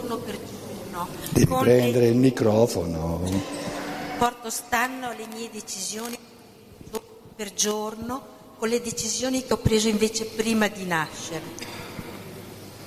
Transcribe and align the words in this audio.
giorno 0.00 0.16
per 0.18 0.38
giorno. 0.38 1.08
Devi 1.30 1.46
prendere 1.46 2.04
le- 2.06 2.10
il 2.10 2.16
microfono. 2.16 3.20
porto 4.18 4.50
stanno 4.50 5.08
alle 5.08 5.26
mie 5.34 5.48
decisioni 5.50 6.16
per 7.36 7.54
giorno 7.54 8.38
con 8.58 8.68
le 8.68 8.82
decisioni 8.82 9.42
che 9.46 9.54
ho 9.54 9.56
preso 9.56 9.88
invece 9.88 10.26
prima 10.26 10.68
di 10.68 10.84
nascere. 10.84 11.40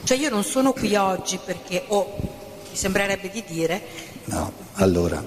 Cioè 0.03 0.17
io 0.17 0.29
non 0.29 0.43
sono 0.43 0.73
qui 0.73 0.95
oggi 0.95 1.39
perché 1.43 1.85
ho, 1.87 2.05
mi 2.69 2.75
sembrerebbe 2.75 3.29
di 3.31 3.43
dire, 3.47 3.81
No, 4.25 4.51
allora, 4.73 5.23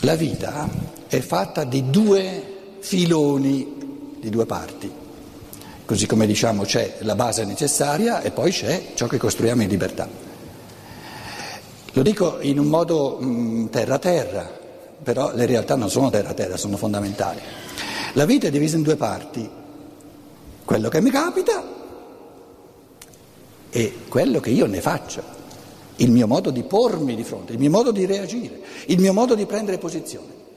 la 0.00 0.14
vita 0.14 0.68
è 1.08 1.20
fatta 1.20 1.64
di 1.64 1.88
due 1.90 2.76
filoni, 2.80 4.16
di 4.20 4.28
due 4.28 4.44
parti. 4.44 4.97
Così 5.88 6.04
come 6.04 6.26
diciamo 6.26 6.64
c'è 6.64 6.96
la 6.98 7.14
base 7.14 7.46
necessaria 7.46 8.20
e 8.20 8.30
poi 8.30 8.50
c'è 8.50 8.88
ciò 8.92 9.06
che 9.06 9.16
costruiamo 9.16 9.62
in 9.62 9.70
libertà. 9.70 10.06
Lo 11.92 12.02
dico 12.02 12.40
in 12.42 12.58
un 12.58 12.66
modo 12.66 13.16
mh, 13.18 13.70
terra-terra, 13.70 14.52
però 15.02 15.34
le 15.34 15.46
realtà 15.46 15.76
non 15.76 15.88
sono 15.88 16.10
terra-terra, 16.10 16.58
sono 16.58 16.76
fondamentali. 16.76 17.40
La 18.12 18.26
vita 18.26 18.48
è 18.48 18.50
divisa 18.50 18.76
in 18.76 18.82
due 18.82 18.96
parti, 18.96 19.48
quello 20.62 20.90
che 20.90 21.00
mi 21.00 21.08
capita 21.08 21.64
e 23.70 23.98
quello 24.08 24.40
che 24.40 24.50
io 24.50 24.66
ne 24.66 24.82
faccio, 24.82 25.22
il 25.96 26.10
mio 26.10 26.26
modo 26.26 26.50
di 26.50 26.64
pormi 26.64 27.16
di 27.16 27.24
fronte, 27.24 27.54
il 27.54 27.58
mio 27.58 27.70
modo 27.70 27.92
di 27.92 28.04
reagire, 28.04 28.60
il 28.88 29.00
mio 29.00 29.14
modo 29.14 29.34
di 29.34 29.46
prendere 29.46 29.78
posizione. 29.78 30.47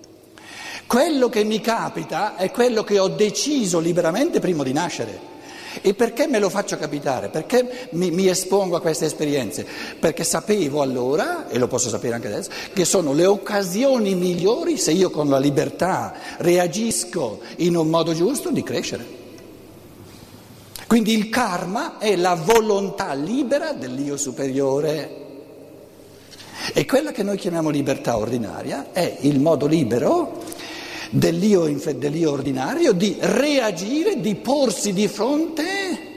Quello 0.91 1.29
che 1.29 1.45
mi 1.45 1.61
capita 1.61 2.35
è 2.35 2.51
quello 2.51 2.83
che 2.83 2.99
ho 2.99 3.07
deciso 3.07 3.79
liberamente 3.79 4.41
prima 4.41 4.61
di 4.61 4.73
nascere. 4.73 5.29
E 5.81 5.93
perché 5.93 6.27
me 6.27 6.37
lo 6.37 6.49
faccio 6.49 6.75
capitare? 6.75 7.29
Perché 7.29 7.87
mi, 7.91 8.11
mi 8.11 8.27
espongo 8.27 8.75
a 8.75 8.81
queste 8.81 9.05
esperienze? 9.05 9.65
Perché 9.98 10.25
sapevo 10.25 10.81
allora, 10.81 11.48
e 11.48 11.57
lo 11.59 11.67
posso 11.67 11.87
sapere 11.87 12.15
anche 12.15 12.27
adesso, 12.27 12.49
che 12.73 12.83
sono 12.83 13.13
le 13.13 13.25
occasioni 13.25 14.15
migliori 14.15 14.75
se 14.75 14.91
io 14.91 15.09
con 15.11 15.29
la 15.29 15.39
libertà 15.39 16.13
reagisco 16.39 17.39
in 17.59 17.77
un 17.77 17.87
modo 17.87 18.13
giusto 18.13 18.51
di 18.51 18.61
crescere. 18.61 19.05
Quindi 20.87 21.13
il 21.13 21.29
karma 21.29 21.99
è 21.99 22.17
la 22.17 22.35
volontà 22.35 23.13
libera 23.13 23.71
dell'io 23.71 24.17
superiore. 24.17 25.20
E 26.73 26.85
quella 26.85 27.13
che 27.13 27.23
noi 27.23 27.37
chiamiamo 27.37 27.70
libertà 27.70 28.17
ordinaria 28.17 28.87
è 28.91 29.20
il 29.21 29.39
modo 29.39 29.67
libero 29.67 30.59
dell'io, 31.12 31.65
dell'io 31.95 32.31
ordinario 32.31 32.93
di 32.93 33.17
reagire, 33.20 34.20
di 34.20 34.35
porsi 34.35 34.93
di 34.93 35.07
fronte 35.07 36.09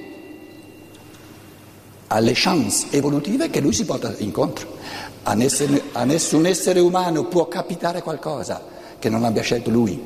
alle 2.06 2.32
chance 2.34 2.86
evolutive 2.90 3.50
che 3.50 3.60
lui 3.60 3.72
si 3.72 3.84
porta 3.84 4.14
incontro. 4.18 4.76
A 5.24 5.34
nessun, 5.34 5.80
a 5.92 6.04
nessun 6.04 6.46
essere 6.46 6.78
umano 6.78 7.24
può 7.24 7.48
capitare 7.48 8.02
qualcosa 8.02 8.62
che 8.98 9.08
non 9.08 9.24
abbia 9.24 9.42
scelto 9.42 9.70
lui, 9.70 10.00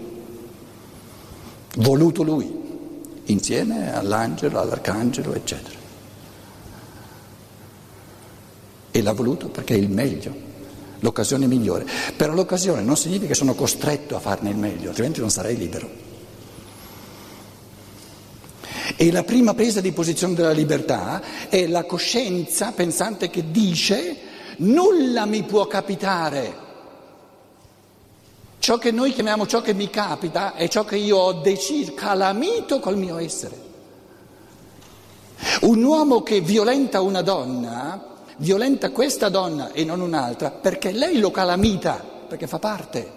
voluto 1.77 2.23
lui, 2.23 2.51
insieme 3.25 3.95
all'angelo, 3.95 4.59
all'arcangelo, 4.59 5.35
eccetera. 5.35 5.77
E 8.91 9.03
l'ha 9.03 9.13
voluto 9.13 9.49
perché 9.49 9.75
è 9.75 9.79
il 9.79 9.91
meglio, 9.91 10.48
l'occasione 11.01 11.47
migliore. 11.47 11.87
Però 12.17 12.33
l'occasione 12.33 12.83
non 12.83 12.97
significa 12.97 13.29
che 13.29 13.35
sono 13.35 13.55
costretto 13.55 14.17
a 14.17 14.21
farne 14.21 14.51
il 14.51 14.57
meglio, 14.57 14.89
altrimenti 14.89 15.21
non 15.21 15.31
sarei 15.31 15.57
libero. 15.57 16.07
E 18.97 19.13
la 19.13 19.23
prima 19.23 19.55
presa 19.55 19.81
di 19.81 19.93
posizione 19.93 20.35
della 20.35 20.51
libertà 20.51 21.49
è 21.49 21.67
la 21.67 21.85
coscienza 21.85 22.73
pensante 22.73 23.31
che 23.31 23.51
dice 23.51 24.17
nulla 24.59 25.27
mi 25.27 25.43
può 25.45 25.67
capitare. 25.67 26.67
Ciò 28.59 28.77
che 28.77 28.91
noi 28.91 29.13
chiamiamo 29.13 29.47
ciò 29.47 29.61
che 29.61 29.73
mi 29.73 29.89
capita 29.89 30.55
è 30.55 30.69
ciò 30.69 30.85
che 30.85 30.97
io 30.97 31.17
ho 31.17 31.33
deciso, 31.35 31.95
calamito 31.95 32.81
col 32.81 32.97
mio 32.97 33.19
essere. 33.19 33.67
Un 35.61 35.83
uomo 35.83 36.23
che 36.23 36.41
violenta 36.41 37.01
una 37.01 37.23
donna, 37.23 38.17
violenta 38.39 38.91
questa 38.91 39.29
donna 39.29 39.73
e 39.73 39.85
non 39.85 40.01
un'altra, 40.01 40.51
perché 40.51 40.91
lei 40.91 41.19
lo 41.19 41.31
calamita, 41.31 42.03
perché 42.29 42.47
fa 42.47 42.59
parte 42.59 43.13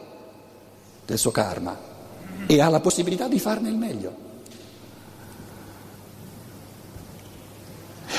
del 1.05 1.17
suo 1.17 1.31
karma 1.31 1.77
e 2.45 2.61
ha 2.61 2.69
la 2.69 2.79
possibilità 2.79 3.27
di 3.27 3.39
farne 3.39 3.69
il 3.69 3.75
meglio. 3.75 4.29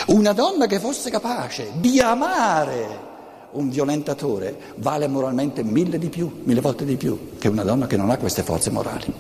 Una 0.07 0.33
donna 0.33 0.67
che 0.67 0.81
fosse 0.81 1.11
capace 1.11 1.73
di 1.77 2.01
amare 2.01 3.11
un 3.53 3.69
violentatore 3.71 4.59
vale 4.77 5.07
moralmente 5.07 5.63
mille 5.63 5.99
di 5.99 6.09
più, 6.09 6.41
mille 6.45 6.61
volte 6.61 6.85
di 6.85 6.97
più 6.97 7.37
che 7.39 7.49
una 7.49 7.63
donna 7.63 7.87
che 7.87 7.97
non 7.97 8.11
ha 8.11 8.17
queste 8.17 8.43
forze 8.43 8.71
morali. 8.71 9.13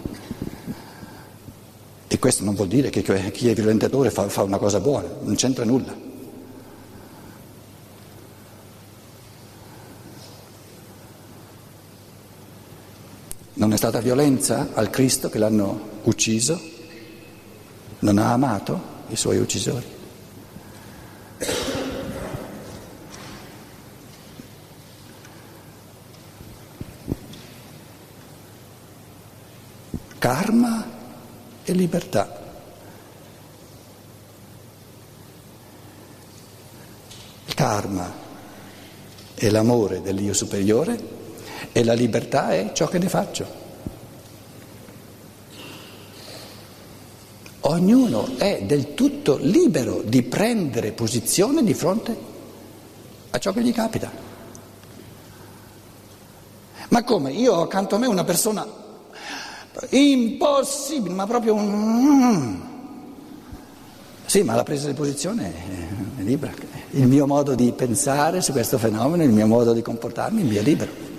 E 2.09 2.19
questo 2.19 2.45
non 2.45 2.55
vuol 2.55 2.69
dire 2.69 2.91
che 2.91 3.03
chi 3.03 3.49
è 3.49 3.55
violentatore 3.55 4.11
fa, 4.11 4.43
una 4.43 4.59
cosa 4.59 4.81
buona, 4.81 5.09
non 5.23 5.35
c'entra 5.35 5.65
nulla. 5.65 6.02
Non 13.63 13.73
è 13.73 13.77
stata 13.77 14.01
violenza 14.01 14.71
al 14.75 14.91
Cristo 14.91 15.31
che 15.31 15.39
l'hanno 15.39 16.01
ucciso? 16.03 16.61
Non 18.01 18.19
ha 18.19 18.33
amato 18.33 18.83
i 19.07 19.15
suoi 19.15 19.39
uccisori? 19.39 19.87
Karma 30.19 30.87
e 31.63 31.73
libertà. 31.73 32.41
Karma 37.55 38.13
è 39.35 39.49
l'amore 39.51 40.03
dell'io 40.03 40.33
superiore 40.33 41.22
e 41.71 41.85
la 41.85 41.93
libertà 41.93 42.51
è 42.51 42.73
ciò 42.73 42.89
che 42.89 42.99
ne 42.99 43.09
faccio. 43.09 43.61
Ognuno 47.65 48.37
è 48.39 48.63
del 48.65 48.95
tutto 48.95 49.37
libero 49.37 50.03
di 50.03 50.23
prendere 50.23 50.91
posizione 50.91 51.63
di 51.63 51.75
fronte 51.75 52.17
a 53.31 53.39
ciò 53.39 53.53
che 53.53 53.63
gli 53.63 53.73
capita. 53.73 54.11
Ma 56.89 57.05
come? 57.05 57.33
Io 57.33 57.55
ho 57.55 57.63
accanto 57.63 57.95
a 57.95 57.99
me 57.99 58.07
una 58.07 58.25
persona 58.25 58.67
impossibile, 59.91 61.15
ma 61.15 61.27
proprio 61.27 61.55
un... 61.55 62.61
Sì, 64.27 64.43
ma 64.43 64.55
la 64.55 64.63
presa 64.65 64.89
di 64.89 64.95
posizione 64.95 65.55
è 66.17 66.23
libera. 66.23 66.53
Il 66.91 67.07
mio 67.07 67.27
modo 67.27 67.55
di 67.55 67.71
pensare 67.73 68.41
su 68.43 68.53
questo 68.53 68.77
fenomeno, 68.77 69.23
il 69.23 69.31
mio 69.31 69.47
modo 69.47 69.73
di 69.73 69.83
comportarmi, 69.83 70.55
è 70.55 70.63
libero. 70.63 71.12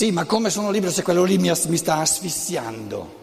Sì, 0.00 0.12
ma 0.12 0.24
come 0.24 0.48
sono 0.48 0.70
libero 0.70 0.90
se 0.90 1.02
quello 1.02 1.24
lì 1.24 1.36
mi, 1.36 1.52
mi 1.66 1.76
sta 1.76 1.96
asfissiando? 1.96 3.18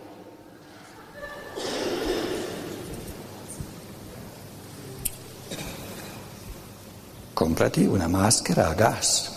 Comprati 7.34 7.84
una 7.84 8.08
maschera 8.08 8.68
a 8.68 8.74
gas, 8.76 9.32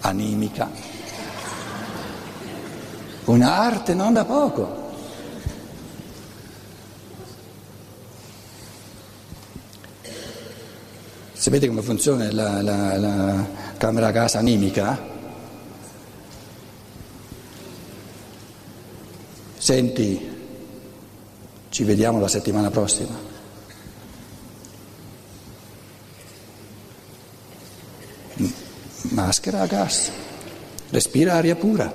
animica, 0.00 0.70
un'arte 3.24 3.94
non 3.94 4.12
da 4.12 4.26
poco. 4.26 4.84
Sapete 11.32 11.68
come 11.68 11.80
funziona 11.80 12.30
la, 12.32 12.60
la, 12.60 12.98
la 12.98 13.46
camera 13.78 14.08
a 14.08 14.10
gas 14.10 14.34
animica? 14.34 15.14
Senti, 19.66 20.30
ci 21.70 21.82
vediamo 21.82 22.20
la 22.20 22.28
settimana 22.28 22.70
prossima. 22.70 23.18
Maschera 29.10 29.62
a 29.62 29.66
gas, 29.66 30.12
respira 30.90 31.34
aria 31.34 31.56
pura. 31.56 31.92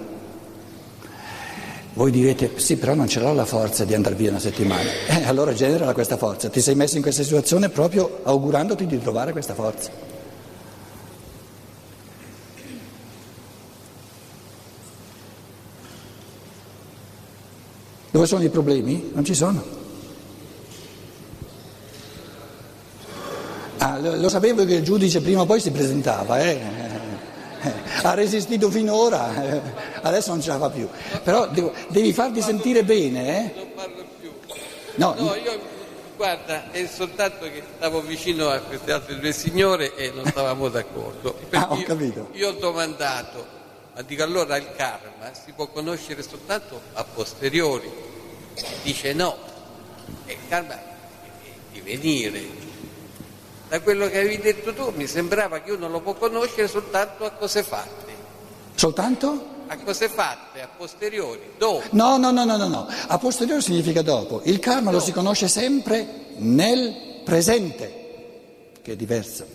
Voi 1.93 2.11
direte, 2.11 2.59
sì, 2.59 2.75
però 2.75 2.93
non 2.93 3.07
ce 3.07 3.21
l'ho 3.21 3.33
la 3.33 3.45
forza 3.45 3.85
di 3.85 3.93
andare 3.93 4.15
via 4.15 4.31
una 4.31 4.39
settimana. 4.39 4.89
Eh, 5.07 5.23
allora 5.23 5.53
generala 5.53 5.93
questa 5.93 6.17
forza. 6.17 6.49
Ti 6.49 6.59
sei 6.59 6.75
messo 6.75 6.97
in 6.97 7.01
questa 7.01 7.23
situazione 7.23 7.69
proprio 7.69 8.19
augurandoti 8.23 8.85
di 8.85 8.99
trovare 8.99 9.31
questa 9.31 9.53
forza. 9.53 10.10
Dove 18.21 18.33
sono 18.33 18.45
i 18.47 18.49
problemi? 18.49 19.09
Non 19.15 19.25
ci 19.25 19.33
sono. 19.33 19.63
Ah, 23.79 23.97
lo, 23.97 24.15
lo, 24.15 24.29
sapevo 24.29 24.63
che 24.63 24.75
il 24.75 24.83
giudice 24.83 25.21
prima 25.21 25.41
o 25.41 25.45
poi 25.47 25.59
si 25.59 25.71
presentava, 25.71 26.39
eh? 26.39 26.59
Eh, 27.63 27.71
ha 28.03 28.13
resistito 28.13 28.69
finora, 28.69 29.43
eh, 29.43 29.61
adesso 30.03 30.29
non 30.29 30.39
ce 30.39 30.49
la 30.49 30.59
fa 30.59 30.69
più. 30.69 30.87
Però 31.23 31.47
devo, 31.47 31.73
devi 31.87 32.13
farti 32.13 32.43
sentire 32.43 32.83
bene. 32.83 33.27
Eh? 33.27 33.53
Non 33.55 33.67
parlo 33.73 34.05
più. 34.19 34.31
No, 34.97 35.15
no 35.17 35.33
io, 35.33 35.59
guarda, 36.15 36.69
è 36.69 36.85
soltanto 36.85 37.45
che 37.45 37.63
stavo 37.75 38.01
vicino 38.01 38.49
a 38.49 38.59
queste 38.59 38.91
altre 38.91 39.17
due 39.17 39.31
signore 39.31 39.95
e 39.95 40.11
non 40.13 40.27
stavamo 40.27 40.69
d'accordo. 40.69 41.39
ah, 41.53 41.71
ho 41.71 41.81
capito. 41.81 42.27
Io, 42.33 42.45
io 42.45 42.49
ho 42.49 42.59
domandato 42.59 43.59
ma 43.93 44.01
dico 44.03 44.23
allora 44.23 44.55
il 44.55 44.71
karma 44.75 45.33
si 45.33 45.51
può 45.51 45.67
conoscere 45.67 46.23
soltanto 46.23 46.79
a 46.93 47.03
posteriori. 47.03 48.09
Dice 48.83 49.13
no, 49.13 49.37
il 50.25 50.37
karma 50.47 50.73
è 50.73 50.81
divenire. 51.71 52.59
Da 53.69 53.79
quello 53.81 54.09
che 54.09 54.19
avevi 54.19 54.39
detto 54.39 54.73
tu 54.73 54.91
mi 54.95 55.07
sembrava 55.07 55.61
che 55.61 55.71
uno 55.71 55.87
lo 55.87 56.01
può 56.01 56.13
conoscere 56.13 56.67
soltanto 56.67 57.25
a 57.25 57.31
cose 57.31 57.63
fatte. 57.63 58.11
Soltanto? 58.75 59.49
A 59.67 59.77
cose 59.77 60.09
fatte, 60.09 60.61
a 60.61 60.67
posteriori, 60.67 61.53
dopo. 61.57 61.83
No, 61.91 62.17
no, 62.17 62.31
no, 62.31 62.43
no, 62.43 62.57
no, 62.57 62.67
no. 62.67 62.87
A 63.07 63.17
posteriori 63.17 63.61
significa 63.61 64.01
dopo. 64.01 64.41
Il 64.43 64.59
karma 64.59 64.91
dopo. 64.91 64.97
lo 64.97 64.99
si 64.99 65.13
conosce 65.13 65.47
sempre 65.47 66.05
nel 66.37 67.21
presente, 67.23 68.71
che 68.81 68.91
è 68.91 68.95
diverso. 68.97 69.45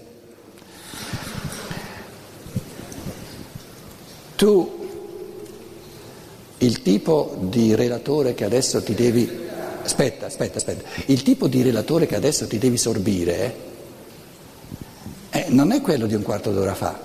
Tu, 4.36 4.85
il 6.66 6.82
tipo 6.82 7.36
di 7.38 7.74
relatore 7.74 8.34
che 8.34 8.44
adesso 8.44 8.82
ti 8.82 8.94
devi... 8.94 9.44
Aspetta, 9.82 10.26
aspetta, 10.26 10.58
aspetta. 10.58 10.88
Il 11.06 11.22
tipo 11.22 11.46
di 11.46 11.62
relatore 11.62 12.06
che 12.06 12.16
adesso 12.16 12.48
ti 12.48 12.58
devi 12.58 12.76
sorbire 12.76 13.54
eh, 15.30 15.46
non 15.50 15.70
è 15.70 15.80
quello 15.80 16.06
di 16.06 16.14
un 16.14 16.22
quarto 16.22 16.50
d'ora 16.50 16.74
fa. 16.74 16.98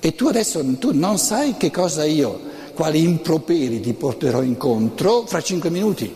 E 0.00 0.14
tu 0.16 0.26
adesso 0.26 0.64
tu 0.78 0.90
non 0.92 1.18
sai 1.18 1.56
che 1.56 1.70
cosa 1.70 2.04
io, 2.04 2.40
quali 2.74 3.00
improperi 3.00 3.78
ti 3.78 3.92
porterò 3.92 4.42
incontro 4.42 5.24
fra 5.26 5.40
cinque 5.40 5.70
minuti. 5.70 6.12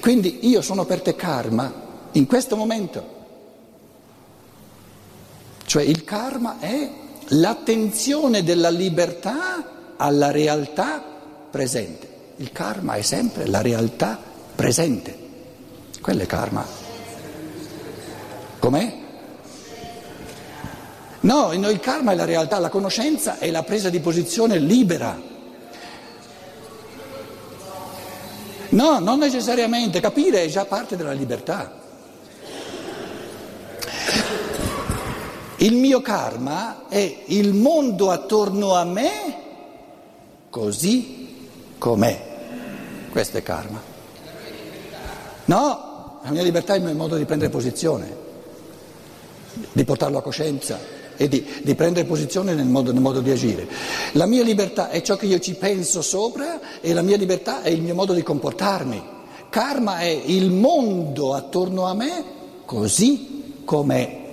Quindi 0.00 0.46
io 0.48 0.60
sono 0.60 0.84
per 0.84 1.00
te 1.00 1.16
karma 1.16 1.72
in 2.12 2.26
questo 2.26 2.54
momento. 2.54 3.14
Cioè 5.64 5.82
il 5.82 6.04
karma 6.04 6.58
è 6.58 6.90
l'attenzione 7.28 8.42
della 8.42 8.68
libertà 8.68 9.75
alla 9.96 10.30
realtà 10.30 11.02
presente. 11.50 12.14
Il 12.36 12.52
karma 12.52 12.94
è 12.94 13.02
sempre 13.02 13.46
la 13.46 13.62
realtà 13.62 14.18
presente. 14.54 15.24
Quello 16.00 16.22
è 16.22 16.26
karma. 16.26 16.66
Com'è? 18.58 19.04
No, 21.20 21.52
il 21.52 21.80
karma 21.80 22.12
è 22.12 22.14
la 22.14 22.24
realtà, 22.24 22.58
la 22.58 22.68
conoscenza 22.68 23.38
è 23.38 23.50
la 23.50 23.62
presa 23.62 23.90
di 23.90 24.00
posizione 24.00 24.58
libera. 24.58 25.18
No, 28.68 28.98
non 28.98 29.18
necessariamente, 29.18 30.00
capire 30.00 30.44
è 30.44 30.48
già 30.48 30.64
parte 30.66 30.96
della 30.96 31.12
libertà. 31.12 31.84
Il 35.56 35.74
mio 35.74 36.02
karma 36.02 36.86
è 36.88 37.22
il 37.26 37.54
mondo 37.54 38.10
attorno 38.10 38.74
a 38.74 38.84
me 38.84 39.44
così 40.56 41.36
com'è. 41.76 43.08
Questo 43.10 43.36
è 43.36 43.42
karma. 43.42 43.78
No, 45.44 46.20
la 46.22 46.30
mia 46.30 46.42
libertà 46.42 46.72
è 46.72 46.78
il 46.78 46.84
mio 46.84 46.94
modo 46.94 47.16
di 47.16 47.26
prendere 47.26 47.50
posizione, 47.50 48.16
di 49.70 49.84
portarlo 49.84 50.16
a 50.16 50.22
coscienza 50.22 50.78
e 51.14 51.28
di, 51.28 51.46
di 51.62 51.74
prendere 51.74 52.06
posizione 52.06 52.54
nel 52.54 52.64
modo, 52.64 52.90
nel 52.90 53.02
modo 53.02 53.20
di 53.20 53.30
agire. 53.30 53.68
La 54.12 54.24
mia 54.24 54.42
libertà 54.42 54.88
è 54.88 55.02
ciò 55.02 55.16
che 55.16 55.26
io 55.26 55.38
ci 55.40 55.56
penso 55.56 56.00
sopra 56.00 56.80
e 56.80 56.94
la 56.94 57.02
mia 57.02 57.18
libertà 57.18 57.60
è 57.60 57.68
il 57.68 57.82
mio 57.82 57.94
modo 57.94 58.14
di 58.14 58.22
comportarmi. 58.22 59.14
Karma 59.50 59.98
è 59.98 60.06
il 60.06 60.50
mondo 60.50 61.34
attorno 61.34 61.84
a 61.84 61.92
me 61.92 62.24
così 62.64 63.60
com'è. 63.62 64.24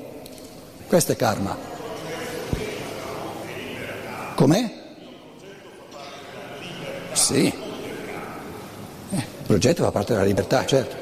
Questo 0.88 1.12
è 1.12 1.16
karma. 1.18 1.58
Com'è? 4.36 4.83
Sì. 7.24 7.46
Eh, 9.10 9.16
il 9.16 9.46
progetto 9.46 9.84
fa 9.84 9.92
parte 9.92 10.14
della 10.14 10.26
libertà, 10.26 10.66
certo. 10.66 10.96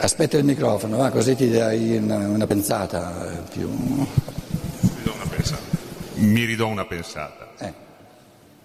Aspetta 0.00 0.36
il 0.38 0.44
microfono, 0.44 0.96
va, 0.96 1.10
così 1.10 1.34
ti 1.34 1.50
dai 1.50 1.96
una, 1.96 2.16
una 2.16 2.46
pensata 2.46 3.44
più. 3.50 3.68
Mi 6.14 6.44
ridò 6.44 6.68
una 6.68 6.86
pensata. 6.86 7.48
Eh. 7.58 7.72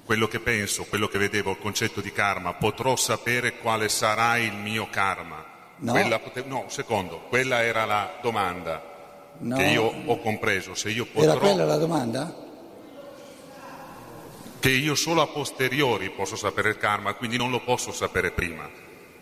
Quello 0.06 0.28
che 0.28 0.39
penso, 0.39 0.86
quello 0.88 1.07
che 1.07 1.18
vedevo, 1.18 1.51
il 1.51 1.60
concetto 1.60 2.00
di 2.00 2.13
karma, 2.13 2.54
potrò 2.54 2.95
sapere 2.95 3.57
quale 3.57 3.89
sarà 3.89 4.38
il 4.38 4.54
mio 4.54 4.88
karma 4.89 5.50
No. 5.81 5.94
Quella, 5.94 6.22
no, 6.45 6.66
secondo, 6.68 7.22
quella 7.27 7.63
era 7.63 7.86
la 7.86 8.12
domanda 8.22 8.84
no. 9.39 9.56
che 9.56 9.63
io 9.63 9.92
ho 10.06 10.19
compreso. 10.19 10.75
Se 10.75 10.92
io 10.92 11.07
potrò, 11.12 11.31
era 11.31 11.39
quella 11.39 11.66
la 11.66 11.77
domanda? 11.77 12.50
Che 14.62 14.69
io 14.69 14.94
solo 14.94 15.24
a 15.24 15.28
posteriori 15.28 16.12
posso 16.12 16.36
sapere 16.36 16.69
il 16.69 16.78
karma, 16.78 17.16
quindi 17.16 17.36
non 17.36 17.50
lo 17.50 17.62
posso 17.62 17.92
sapere 17.92 18.30
prima. 18.30 18.69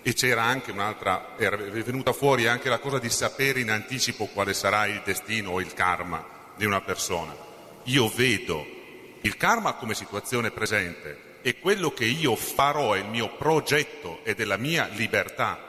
E 0.01 0.13
c'era 0.13 0.43
anche 0.43 0.71
un'altra, 0.71 1.35
era 1.37 1.55
venuta 1.55 2.11
fuori 2.11 2.45
anche 2.45 2.67
la 2.67 2.79
cosa 2.79 2.99
di 2.99 3.09
sapere 3.09 3.61
in 3.61 3.71
anticipo 3.71 4.25
quale 4.25 4.53
sarà 4.53 4.85
il 4.85 5.01
destino 5.05 5.51
o 5.51 5.61
il 5.61 5.73
karma 5.73 6.25
di 6.57 6.65
una 6.65 6.81
persona. 6.81 7.33
Io 7.85 8.09
vedo 8.13 8.65
il 9.21 9.37
karma 9.37 9.75
come 9.75 9.93
situazione 9.93 10.51
presente 10.51 11.37
e 11.41 11.57
quello 11.57 11.91
che 11.91 12.03
io 12.03 12.35
farò 12.35 12.91
è 12.91 12.99
il 12.99 13.07
mio 13.07 13.33
progetto 13.37 14.19
ed 14.23 14.41
è 14.41 14.43
la 14.43 14.57
mia 14.57 14.89
libertà 14.91 15.67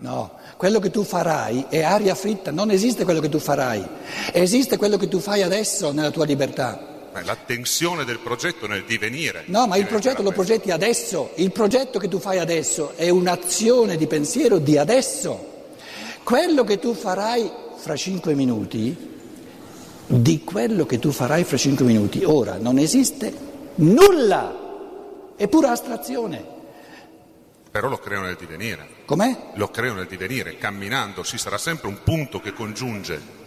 No, 0.00 0.38
quello 0.56 0.78
che 0.78 0.88
tu 0.88 1.04
farai 1.04 1.66
è 1.68 1.82
aria 1.82 2.14
fritta, 2.14 2.50
non 2.50 2.70
esiste 2.70 3.04
quello 3.04 3.20
che 3.20 3.28
tu 3.28 3.38
farai, 3.38 3.86
esiste 4.32 4.78
quello 4.78 4.96
che 4.96 5.08
tu 5.08 5.18
fai 5.18 5.42
adesso 5.42 5.92
nella 5.92 6.10
tua 6.10 6.24
libertà. 6.24 6.89
Beh, 7.12 7.24
la 7.24 7.36
tensione 7.36 8.04
del 8.04 8.20
progetto 8.20 8.66
nel 8.66 8.84
divenire. 8.84 9.42
No, 9.46 9.66
ma 9.66 9.76
il 9.76 9.86
progetto 9.86 10.22
lo 10.22 10.30
progetti 10.30 10.70
adesso, 10.70 11.32
il 11.36 11.50
progetto 11.50 11.98
che 11.98 12.08
tu 12.08 12.20
fai 12.20 12.38
adesso 12.38 12.92
è 12.96 13.08
un'azione 13.08 13.96
di 13.96 14.06
pensiero 14.06 14.58
di 14.58 14.78
adesso. 14.78 15.48
Quello 16.22 16.62
che 16.62 16.78
tu 16.78 16.94
farai 16.94 17.50
fra 17.76 17.96
cinque 17.96 18.34
minuti, 18.34 19.08
di 20.06 20.44
quello 20.44 20.86
che 20.86 20.98
tu 20.98 21.10
farai 21.10 21.42
fra 21.42 21.56
cinque 21.56 21.84
minuti, 21.84 22.22
ora 22.24 22.58
non 22.58 22.78
esiste 22.78 23.32
nulla, 23.76 25.34
è 25.34 25.48
pura 25.48 25.72
astrazione. 25.72 26.58
Però 27.70 27.88
lo 27.88 27.98
creo 27.98 28.20
nel 28.20 28.36
divenire. 28.36 28.86
Com'è? 29.04 29.52
Lo 29.54 29.68
creo 29.68 29.94
nel 29.94 30.06
divenire, 30.06 30.58
camminando, 30.58 31.24
ci 31.24 31.38
sarà 31.38 31.58
sempre 31.58 31.88
un 31.88 32.02
punto 32.04 32.40
che 32.40 32.52
congiunge. 32.52 33.39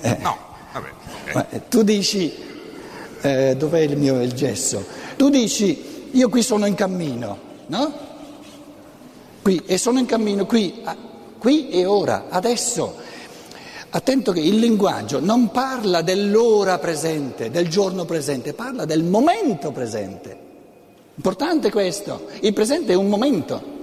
Eh, 0.00 0.16
no, 0.20 0.36
vabbè. 0.72 0.88
Okay. 1.22 1.44
Eh, 1.50 1.68
tu 1.68 1.82
dici, 1.82 2.32
eh, 3.20 3.54
dov'è 3.56 3.80
il 3.80 3.96
mio 3.96 4.20
il 4.22 4.32
gesso? 4.32 4.84
Tu 5.16 5.28
dici, 5.28 6.08
io 6.10 6.28
qui 6.28 6.42
sono 6.42 6.66
in 6.66 6.74
cammino, 6.74 7.38
no? 7.66 8.08
Qui, 9.42 9.62
e 9.66 9.78
sono 9.78 9.98
in 9.98 10.06
cammino 10.06 10.46
qui, 10.46 10.82
qui 11.38 11.70
e 11.70 11.84
ora, 11.84 12.26
adesso. 12.28 13.08
Attento 13.92 14.30
che 14.30 14.40
il 14.40 14.58
linguaggio 14.58 15.18
non 15.18 15.50
parla 15.50 16.00
dell'ora 16.02 16.78
presente, 16.78 17.50
del 17.50 17.68
giorno 17.68 18.04
presente, 18.04 18.54
parla 18.54 18.84
del 18.84 19.02
momento 19.02 19.72
presente. 19.72 20.38
Importante 21.16 21.70
questo, 21.70 22.28
il 22.40 22.52
presente 22.52 22.92
è 22.92 22.96
un 22.96 23.08
momento. 23.08 23.78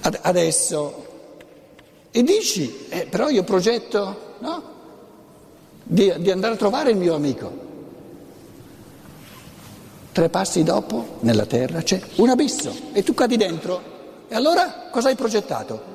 Adesso, 0.00 1.01
e 2.14 2.22
dici, 2.22 2.86
eh, 2.90 3.06
però 3.06 3.30
io 3.30 3.42
progetto 3.42 4.34
no? 4.40 4.62
di, 5.82 6.12
di 6.18 6.30
andare 6.30 6.52
a 6.52 6.56
trovare 6.58 6.90
il 6.90 6.98
mio 6.98 7.14
amico. 7.14 7.70
Tre 10.12 10.28
passi 10.28 10.62
dopo, 10.62 11.16
nella 11.20 11.46
terra, 11.46 11.80
c'è 11.80 11.98
un 12.16 12.28
abisso 12.28 12.70
e 12.92 13.02
tu 13.02 13.14
cadi 13.14 13.38
dentro. 13.38 13.90
E 14.28 14.34
allora 14.34 14.88
cosa 14.90 15.08
hai 15.08 15.14
progettato? 15.14 15.90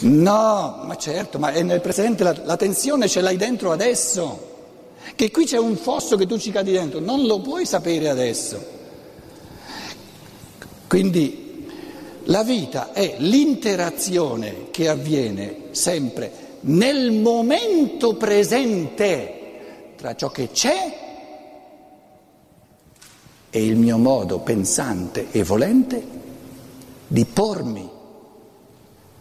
No, 0.00 0.80
ma 0.84 0.96
certo, 0.96 1.38
ma 1.38 1.52
è 1.52 1.62
nel 1.62 1.80
presente, 1.80 2.24
la, 2.24 2.34
la 2.42 2.56
tensione 2.56 3.06
ce 3.06 3.20
l'hai 3.20 3.36
dentro 3.36 3.70
adesso. 3.70 4.50
Che 5.14 5.30
qui 5.30 5.44
c'è 5.44 5.58
un 5.58 5.76
fosso 5.76 6.16
che 6.16 6.26
tu 6.26 6.36
ci 6.38 6.50
cadi 6.50 6.72
dentro, 6.72 6.98
non 6.98 7.24
lo 7.24 7.40
puoi 7.40 7.64
sapere 7.66 8.08
adesso. 8.08 8.72
Quindi 10.88 11.43
la 12.24 12.42
vita 12.42 12.92
è 12.92 13.16
l'interazione 13.18 14.70
che 14.70 14.88
avviene 14.88 15.68
sempre 15.72 16.42
nel 16.60 17.12
momento 17.12 18.14
presente 18.14 19.92
tra 19.96 20.14
ciò 20.14 20.30
che 20.30 20.50
c'è 20.50 20.98
e 23.50 23.64
il 23.64 23.76
mio 23.76 23.98
modo 23.98 24.38
pensante 24.38 25.28
e 25.30 25.44
volente 25.44 26.02
di 27.06 27.24
pormi 27.26 27.90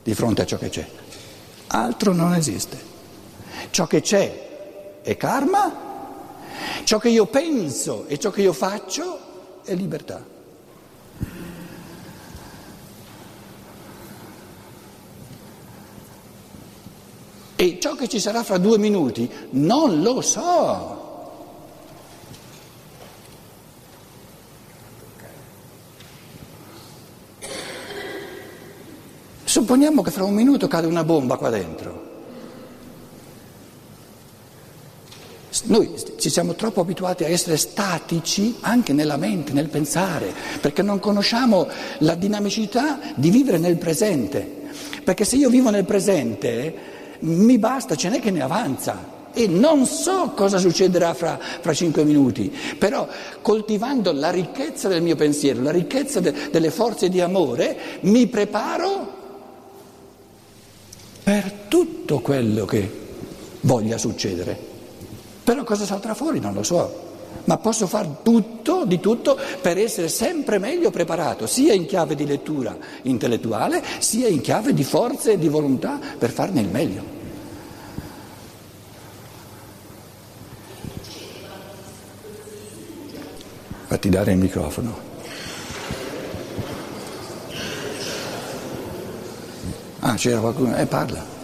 di 0.01 0.13
fronte 0.13 0.41
a 0.41 0.45
ciò 0.45 0.57
che 0.57 0.69
c'è. 0.69 0.87
Altro 1.67 2.13
non 2.13 2.33
esiste. 2.33 2.91
Ciò 3.69 3.85
che 3.85 4.01
c'è 4.01 5.01
è 5.01 5.17
karma, 5.17 5.75
ciò 6.83 6.97
che 6.97 7.09
io 7.09 7.25
penso 7.25 8.05
e 8.07 8.17
ciò 8.17 8.31
che 8.31 8.41
io 8.41 8.53
faccio 8.53 9.61
è 9.63 9.73
libertà. 9.75 10.32
E 17.63 17.77
ciò 17.79 17.95
che 17.95 18.09
ci 18.09 18.19
sarà 18.19 18.43
fra 18.43 18.57
due 18.57 18.77
minuti 18.77 19.29
non 19.51 20.01
lo 20.01 20.19
so. 20.19 20.99
Supponiamo 29.45 30.01
che 30.01 30.11
fra 30.11 30.25
un 30.25 30.33
minuto 30.33 30.67
cade 30.67 30.87
una 30.87 31.05
bomba 31.05 31.37
qua 31.37 31.49
dentro. 31.49 32.11
Noi 35.63 35.93
ci 36.19 36.29
siamo 36.29 36.55
troppo 36.55 36.81
abituati 36.81 37.23
a 37.23 37.29
essere 37.29 37.55
statici 37.55 38.57
anche 38.59 38.91
nella 38.91 39.15
mente, 39.15 39.53
nel 39.53 39.69
pensare, 39.69 40.33
perché 40.59 40.81
non 40.81 40.99
conosciamo 40.99 41.69
la 41.99 42.15
dinamicità 42.15 42.99
di 43.15 43.29
vivere 43.29 43.57
nel 43.57 43.77
presente. 43.77 44.63
Perché 45.01 45.23
se 45.23 45.37
io 45.37 45.49
vivo 45.49 45.69
nel 45.69 45.85
presente 45.85 46.91
mi 47.23 47.57
basta, 47.57 47.95
ce 47.95 48.09
n'è 48.09 48.19
che 48.19 48.31
ne 48.31 48.41
avanza. 48.41 49.21
E 49.33 49.47
non 49.47 49.87
so 49.87 50.33
cosa 50.35 50.59
succederà 50.59 51.15
fra, 51.15 51.39
fra 51.39 51.73
cinque 51.73 52.03
minuti, 52.03 52.55
però 52.77 53.07
coltivando 53.41 54.11
la 54.11 54.29
ricchezza 54.29 54.87
del 54.87 55.01
mio 55.01 55.15
pensiero, 55.15 55.61
la 55.63 55.71
ricchezza 55.71 56.19
de, 56.19 56.49
delle 56.51 56.69
forze 56.69 57.09
di 57.09 57.19
amore, 57.19 57.99
mi 58.01 58.27
preparo 58.27 59.21
per 61.23 61.51
tutto 61.67 62.19
quello 62.19 62.65
che 62.65 63.01
voglia 63.61 63.97
succedere. 63.97 64.55
Però 65.43 65.63
cosa 65.63 65.85
salterà 65.85 66.13
fuori 66.13 66.39
non 66.39 66.53
lo 66.53 66.61
so, 66.61 67.12
ma 67.45 67.57
posso 67.57 67.87
fare 67.87 68.17
tutto, 68.23 68.85
di 68.85 68.99
tutto, 68.99 69.37
per 69.61 69.77
essere 69.77 70.07
sempre 70.07 70.59
meglio 70.59 70.91
preparato, 70.91 71.45
sia 71.45 71.73
in 71.73 71.85
chiave 71.85 72.15
di 72.15 72.25
lettura 72.25 72.77
intellettuale, 73.03 73.83
sia 73.99 74.27
in 74.27 74.41
chiave 74.41 74.73
di 74.73 74.83
forze 74.83 75.33
e 75.33 75.37
di 75.37 75.49
volontà 75.49 75.99
per 76.17 76.31
farne 76.31 76.61
il 76.61 76.69
meglio. 76.69 77.21
Fatti 83.87 84.09
dare 84.09 84.31
il 84.31 84.37
microfono. 84.37 85.11
Ah, 89.99 90.15
c'era 90.15 90.39
qualcuno? 90.39 90.75
Eh, 90.75 90.85
parla. 90.85 91.42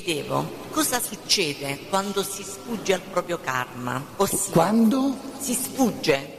Chiedevo 0.00 0.62
cosa 0.70 1.00
succede 1.00 1.78
quando 1.88 2.24
si 2.24 2.42
sfugge 2.42 2.94
al 2.94 3.00
proprio 3.00 3.38
karma? 3.38 4.04
Ossia, 4.16 4.52
Quando? 4.52 5.16
si 5.38 5.54
sfugge. 5.54 6.32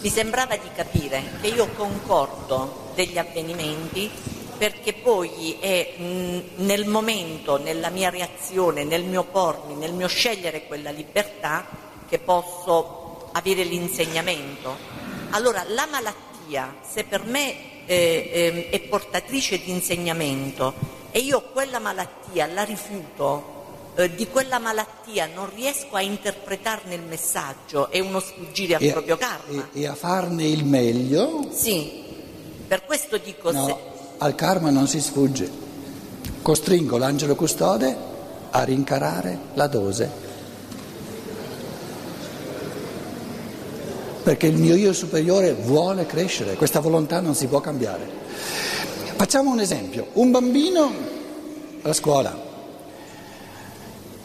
Mi 0.00 0.08
sembrava 0.08 0.56
di 0.56 0.68
capire 0.74 1.22
che 1.40 1.46
io 1.46 1.68
concordo 1.76 2.90
degli 2.96 3.18
avvenimenti 3.18 4.10
perché 4.58 4.94
poi 4.94 5.58
è 5.60 5.94
mh, 5.96 6.64
nel 6.64 6.86
momento, 6.86 7.56
nella 7.56 7.88
mia 7.88 8.10
reazione, 8.10 8.82
nel 8.82 9.04
mio 9.04 9.22
pormi, 9.22 9.76
nel 9.76 9.92
mio 9.92 10.08
scegliere 10.08 10.66
quella 10.66 10.90
libertà 10.90 11.66
che 12.08 12.18
posso 12.18 13.30
avere 13.32 13.62
l'insegnamento. 13.62 14.76
Allora 15.30 15.64
la 15.68 15.86
malattia, 15.86 16.74
se 16.82 17.04
per 17.04 17.24
me 17.26 17.86
eh, 17.86 18.30
eh, 18.32 18.70
è 18.70 18.80
portatrice 18.80 19.62
di 19.62 19.70
insegnamento 19.70 20.98
e 21.10 21.18
io 21.18 21.42
quella 21.52 21.78
malattia 21.78 22.46
la 22.46 22.62
rifiuto, 22.62 23.58
eh, 23.96 24.14
di 24.14 24.28
quella 24.28 24.58
malattia 24.58 25.26
non 25.26 25.50
riesco 25.54 25.96
a 25.96 26.00
interpretarne 26.02 26.94
il 26.94 27.02
messaggio, 27.02 27.90
è 27.90 27.98
uno 27.98 28.20
sfuggire 28.20 28.76
al 28.76 28.86
proprio 28.90 29.16
karma. 29.16 29.68
e- 29.72 29.80
e 29.82 29.86
a 29.86 29.94
farne 29.94 30.44
il 30.44 30.64
meglio? 30.64 31.48
Sì, 31.50 32.02
per 32.66 32.84
questo 32.84 33.18
dico 33.18 33.50
No, 33.50 33.66
se... 33.66 33.76
al 34.18 34.34
karma 34.34 34.70
non 34.70 34.86
si 34.86 35.00
sfugge. 35.00 35.68
Costringo 36.42 36.96
l'angelo 36.96 37.34
custode 37.34 37.96
a 38.50 38.62
rincarare 38.62 39.38
la 39.54 39.66
dose. 39.66 40.28
Perché 44.22 44.46
il 44.46 44.56
mio 44.56 44.76
io 44.76 44.92
superiore 44.92 45.54
vuole 45.54 46.06
crescere, 46.06 46.54
questa 46.54 46.78
volontà 46.80 47.20
non 47.20 47.34
si 47.34 47.46
può 47.46 47.60
cambiare. 47.60 48.08
Facciamo 49.20 49.50
un 49.50 49.60
esempio, 49.60 50.06
un 50.14 50.30
bambino 50.30 50.90
alla 51.82 51.92
scuola. 51.92 52.42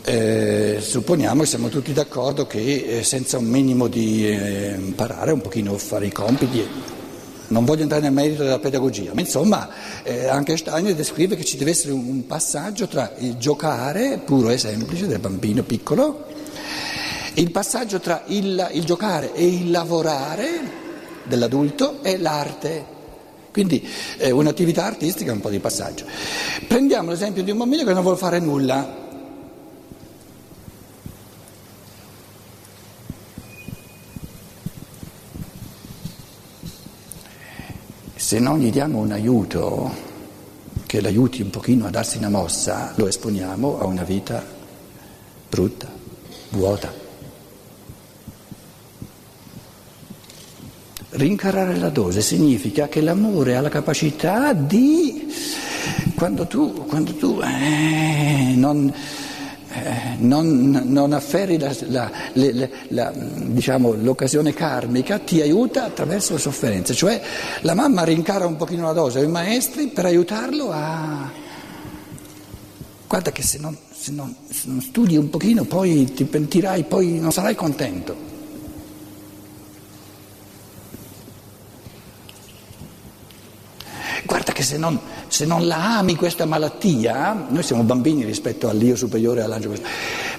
Eh, 0.05 0.77
supponiamo 0.79 1.41
che 1.41 1.47
siamo 1.49 1.67
tutti 1.67 1.91
d'accordo 1.91 2.47
che 2.47 2.99
eh, 2.99 3.03
senza 3.03 3.37
un 3.37 3.43
minimo 3.43 3.87
di 3.87 4.25
eh, 4.25 4.73
imparare 4.73 5.33
un 5.33 5.41
pochino 5.41 5.73
a 5.73 5.77
fare 5.77 6.05
i 6.05 6.13
compiti, 6.13 6.65
non 7.49 7.65
voglio 7.65 7.81
entrare 7.81 8.03
nel 8.03 8.13
merito 8.13 8.43
della 8.43 8.59
pedagogia, 8.59 9.11
ma 9.13 9.19
insomma 9.19 9.67
eh, 10.03 10.27
anche 10.27 10.55
Steiner 10.55 10.95
descrive 10.95 11.35
che 11.35 11.43
ci 11.43 11.57
deve 11.57 11.71
essere 11.71 11.91
un, 11.91 12.07
un 12.07 12.25
passaggio 12.25 12.87
tra 12.87 13.15
il 13.17 13.35
giocare 13.35 14.21
puro 14.23 14.49
e 14.49 14.57
semplice 14.57 15.07
del 15.07 15.19
bambino 15.19 15.63
piccolo, 15.63 16.25
il 17.33 17.51
passaggio 17.51 17.99
tra 17.99 18.23
il, 18.27 18.69
il 18.71 18.85
giocare 18.85 19.33
e 19.33 19.45
il 19.45 19.71
lavorare 19.71 20.71
dell'adulto 21.25 22.01
e 22.01 22.17
l'arte. 22.17 22.94
Quindi 23.55 23.87
eh, 24.17 24.31
un'attività 24.31 24.83
artistica 24.83 25.31
è 25.31 25.33
un 25.33 25.39
po' 25.39 25.49
di 25.49 25.59
passaggio. 25.59 26.03
Prendiamo 26.67 27.11
l'esempio 27.11 27.41
di 27.41 27.51
un 27.51 27.59
bambino 27.59 27.85
che 27.85 27.93
non 27.93 28.01
vuole 28.01 28.17
fare 28.17 28.39
nulla. 28.39 29.03
Se 38.13 38.39
non 38.39 38.59
gli 38.59 38.69
diamo 38.71 38.97
un 38.97 39.13
aiuto 39.13 39.89
che 40.85 40.99
l'aiuti 40.99 41.41
un 41.41 41.49
pochino 41.49 41.85
a 41.85 41.89
darsi 41.91 42.17
una 42.17 42.27
mossa, 42.27 42.91
lo 42.97 43.07
esponiamo 43.07 43.79
a 43.79 43.85
una 43.85 44.03
vita 44.03 44.43
brutta, 45.47 45.89
vuota. 46.49 47.04
Rincarare 51.17 51.77
la 51.77 51.87
dose 51.89 52.19
significa 52.21 52.89
che 52.89 52.99
l'amore 52.99 53.55
ha 53.55 53.61
la 53.61 53.69
capacità 53.69 54.51
di, 54.51 55.25
quando 56.13 56.45
tu, 56.45 56.85
quando 56.87 57.13
tu 57.15 57.39
eh, 57.41 58.53
non, 58.55 58.93
eh, 59.71 60.15
non, 60.17 60.81
non 60.83 61.13
afferri 61.13 61.57
la, 61.57 61.73
la, 61.87 62.11
la- 62.89 63.13
diciamo, 63.15 63.93
l'occasione 63.93 64.53
karmica, 64.53 65.17
ti 65.19 65.39
aiuta 65.39 65.85
attraverso 65.85 66.33
le 66.33 66.39
sofferenze. 66.39 66.93
Cioè 66.93 67.21
la 67.61 67.73
mamma 67.75 68.03
rincara 68.03 68.45
un 68.45 68.57
pochino 68.57 68.83
la 68.87 68.91
dose 68.93 69.19
ai 69.19 69.27
maestri 69.29 69.87
per 69.87 70.05
aiutarlo 70.05 70.69
a... 70.71 71.31
Guarda 73.07 73.31
che 73.31 73.41
se 73.41 73.57
non, 73.59 73.77
se 73.97 74.11
non- 74.11 74.35
se 74.49 74.63
non 74.65 74.81
studi 74.81 75.15
un 75.15 75.29
pochino 75.29 75.63
poi 75.63 76.11
ti 76.13 76.25
pentirai, 76.25 76.83
poi 76.83 77.19
non 77.19 77.31
sarai 77.31 77.55
contento. 77.55 78.33
Guarda 84.25 84.51
che 84.53 84.54
se 84.65 84.77
non, 84.77 84.99
se 85.27 85.45
non 85.45 85.65
la 85.67 85.99
ami 85.99 86.15
questa 86.15 86.45
malattia, 86.45 87.45
noi 87.47 87.63
siamo 87.63 87.83
bambini 87.83 88.25
rispetto 88.25 88.67
all'io 88.67 88.95
superiore 88.95 89.41
all'angelo, 89.41 89.75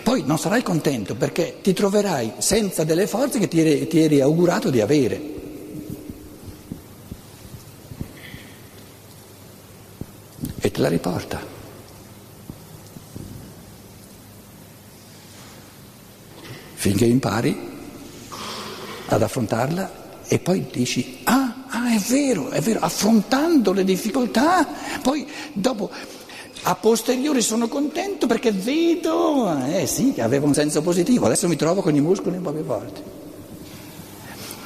poi 0.03 0.23
non 0.27 0.39
sarai 0.39 0.63
contento 0.63 1.15
perché 1.15 1.59
ti 1.63 1.73
troverai 1.73 2.35
senza 2.39 2.85
delle 2.85 3.07
forze 3.07 3.39
che 3.39 3.49
ti 3.49 3.61
eri, 3.61 3.87
ti 3.87 4.01
eri 4.01 4.21
augurato 4.21 4.69
di 4.69 4.81
avere. 4.81 5.35
E 10.59 10.71
te 10.71 10.81
la 10.81 10.89
riporta. 10.89 11.55
Finché 16.75 17.05
impari 17.05 17.75
ad 19.07 19.23
affrontarla 19.23 20.05
e 20.27 20.39
poi 20.39 20.67
dici, 20.71 21.21
ah, 21.25 21.46
ah, 21.87 21.95
è 21.95 21.99
vero, 21.99 22.51
è 22.51 22.61
vero, 22.61 22.81
affrontando 22.81 23.73
le 23.73 23.85
difficoltà, 23.85 24.67
poi 25.03 25.27
dopo 25.53 25.91
a 26.63 26.75
posteriori 26.75 27.43
sono 27.43 27.69
contento 27.69 28.27
perché 28.27 28.51
vedo, 28.51 29.57
eh 29.67 29.87
sì, 29.87 30.13
che 30.13 30.23
aveva 30.23 30.47
un 30.47 30.55
senso 30.55 30.83
positivo, 30.83 31.27
adesso 31.27 31.47
mi 31.47 31.57
trovo 31.57 31.81
con 31.81 31.95
i 31.95 32.01
muscoli 32.01 32.37
un 32.37 32.43
po' 32.43 32.53
più 32.53 32.65
forti. 32.65 33.01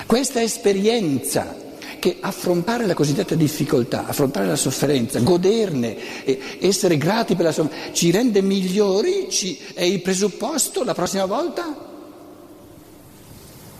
Questa 0.07 0.41
esperienza 0.41 1.69
che 1.99 2.17
affrontare 2.21 2.87
la 2.87 2.95
cosiddetta 2.95 3.35
difficoltà, 3.35 4.07
affrontare 4.07 4.47
la 4.47 4.57
sofferenza, 4.57 5.21
goderne, 5.21 6.59
essere 6.59 6.97
grati 6.97 7.37
per 7.37 7.45
la 7.45 7.53
sofferenza, 7.53 7.93
ci 7.93 8.11
rende 8.11 8.41
migliori, 8.41 9.27
ci, 9.29 9.59
è 9.75 9.85
il 9.85 10.01
presupposto 10.01 10.83
la 10.83 10.95
prossima 10.95 11.27
volta 11.27 11.89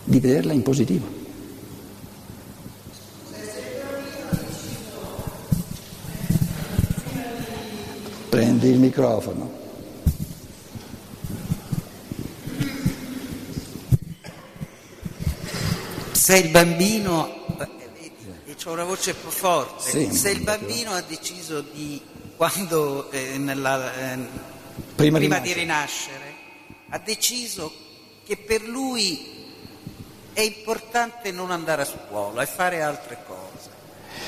di 0.03 0.19
vederla 0.19 0.53
in 0.53 0.61
positivo. 0.61 1.20
Il 8.71 8.79
microfono. 8.79 9.59
Se 16.11 16.37
il 16.37 16.49
bambino, 16.49 17.57
eh, 17.57 18.55
ho 18.65 18.71
una 18.71 18.83
voce 18.83 19.13
più 19.15 19.29
forte, 19.29 19.89
Sì, 19.89 20.11
se 20.15 20.29
il 20.29 20.41
bambino 20.41 20.91
ha 20.91 21.01
deciso 21.01 21.61
di, 21.61 21.99
quando, 22.35 23.09
eh, 23.11 23.37
nella, 23.37 24.13
eh, 24.13 24.17
Prima 24.95 25.17
di 25.17 25.25
di 25.25 25.29
nascere. 25.31 25.59
rinascere, 25.59 26.33
ha 26.89 26.99
deciso 26.99 27.71
che 28.23 28.37
per 28.37 28.61
lui 28.63 29.39
è 30.33 30.41
importante 30.41 31.31
non 31.31 31.49
andare 31.51 31.81
a 31.81 31.85
scuola 31.85 32.43
e 32.43 32.45
fare 32.45 32.81
altre 32.81 33.17
cose. 33.25 33.40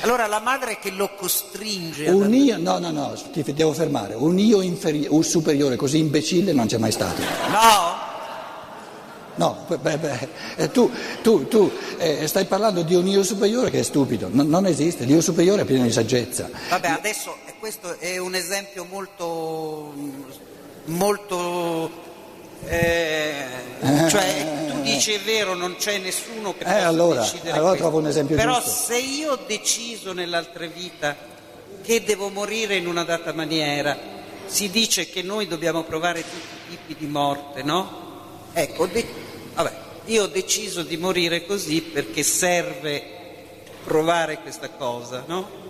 Allora 0.04 0.26
la 0.26 0.38
madre 0.38 0.78
che 0.78 0.90
lo 0.90 1.14
costringe 1.16 2.06
ad 2.06 2.14
Un 2.14 2.34
io, 2.34 2.58
no, 2.58 2.78
no, 2.78 2.90
no, 2.90 3.14
ti 3.32 3.42
devo 3.54 3.72
fermare, 3.72 4.12
un 4.14 4.38
io 4.38 4.60
inferi- 4.60 5.06
un 5.08 5.24
superiore 5.24 5.76
così 5.76 5.96
imbecille 5.96 6.52
non 6.52 6.66
c'è 6.66 6.76
mai 6.76 6.92
stato. 6.92 7.22
No? 7.48 8.12
No, 9.36 9.64
beh, 9.66 9.96
beh, 9.96 10.28
eh, 10.56 10.70
tu, 10.70 10.90
tu, 11.22 11.48
tu 11.48 11.72
eh, 11.96 12.26
stai 12.28 12.44
parlando 12.44 12.82
di 12.82 12.94
un 12.94 13.06
io 13.06 13.22
superiore 13.22 13.70
che 13.70 13.78
è 13.78 13.82
stupido, 13.82 14.28
non, 14.30 14.46
non 14.46 14.66
esiste, 14.66 15.04
l'io 15.04 15.22
superiore 15.22 15.62
è 15.62 15.64
pieno 15.64 15.84
di 15.84 15.90
saggezza. 15.90 16.50
Vabbè, 16.68 16.88
adesso 16.88 17.34
questo 17.58 17.98
è 17.98 18.18
un 18.18 18.34
esempio 18.34 18.84
molto, 18.84 19.90
molto, 20.84 21.90
eh, 22.66 24.08
cioè 24.08 24.46
tu 24.68 24.80
dici 24.82 25.12
è 25.12 25.20
vero, 25.20 25.54
non 25.54 25.76
c'è 25.76 25.98
nessuno 25.98 26.52
che 26.56 26.60
Eh, 26.64 26.64
possa 26.64 26.86
allora, 26.86 27.20
decidere 27.20 27.56
allora 27.56 27.74
trovo 27.76 27.98
un 27.98 28.06
esempio 28.06 28.36
Però 28.36 28.54
giusto. 28.54 28.70
se 28.70 28.98
io 28.98 29.32
ho 29.32 29.38
deciso 29.46 30.12
nell'altra 30.12 30.66
vita 30.66 31.16
che 31.82 32.02
devo 32.02 32.28
morire 32.30 32.76
in 32.76 32.86
una 32.86 33.04
data 33.04 33.32
maniera, 33.32 33.96
si 34.46 34.70
dice 34.70 35.08
che 35.10 35.22
noi 35.22 35.46
dobbiamo 35.46 35.82
provare 35.84 36.22
tutti 36.22 36.72
i 36.74 36.78
tipi 36.86 37.04
di 37.04 37.10
morte, 37.10 37.62
no? 37.62 38.02
Ecco, 38.52 38.86
de- 38.86 39.06
vabbè, 39.54 39.72
io 40.06 40.22
ho 40.24 40.26
deciso 40.28 40.82
di 40.82 40.96
morire 40.96 41.44
così 41.44 41.82
perché 41.82 42.22
serve 42.22 43.02
provare 43.84 44.38
questa 44.40 44.70
cosa, 44.70 45.24
no? 45.26 45.62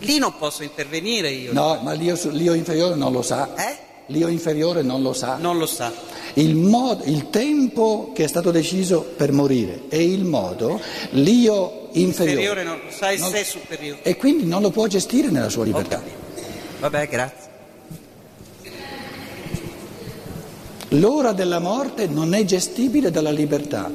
Lì 0.00 0.18
non 0.18 0.36
posso 0.38 0.62
intervenire 0.62 1.30
io. 1.30 1.52
No, 1.52 1.80
ma 1.82 1.92
l'io, 1.92 2.16
l'io 2.30 2.52
inferiore 2.54 2.94
non 2.94 3.12
lo 3.12 3.22
sa. 3.22 3.54
Eh? 3.56 3.78
L'io 4.10 4.28
inferiore 4.28 4.82
non 4.82 5.02
lo 5.02 5.12
sa. 5.12 5.36
Non 5.36 5.58
lo 5.58 5.66
sa. 5.66 5.92
Il, 6.34 6.54
modo, 6.54 7.02
il 7.06 7.28
tempo 7.30 8.12
che 8.14 8.24
è 8.24 8.26
stato 8.28 8.52
deciso 8.52 9.02
per 9.02 9.32
morire 9.32 9.82
e 9.88 10.04
il 10.04 10.24
modo, 10.24 10.80
l'io 11.10 11.88
inferiore. 11.92 12.40
Inferiore 12.40 12.62
non 12.62 12.80
lo 12.84 12.90
sa 12.90 13.10
e 13.10 13.16
non- 13.16 13.30
sé 13.30 13.42
superiore. 13.42 14.02
E 14.02 14.16
quindi 14.16 14.44
non 14.44 14.62
lo 14.62 14.70
può 14.70 14.86
gestire 14.86 15.30
nella 15.30 15.48
sua 15.48 15.64
libertà. 15.64 16.00
Vabbè, 16.78 17.08
grazie. 17.08 17.44
L'ora 20.90 21.32
della 21.32 21.58
morte 21.58 22.06
non 22.06 22.32
è 22.32 22.44
gestibile 22.44 23.10
dalla 23.10 23.32
libertà. 23.32 23.90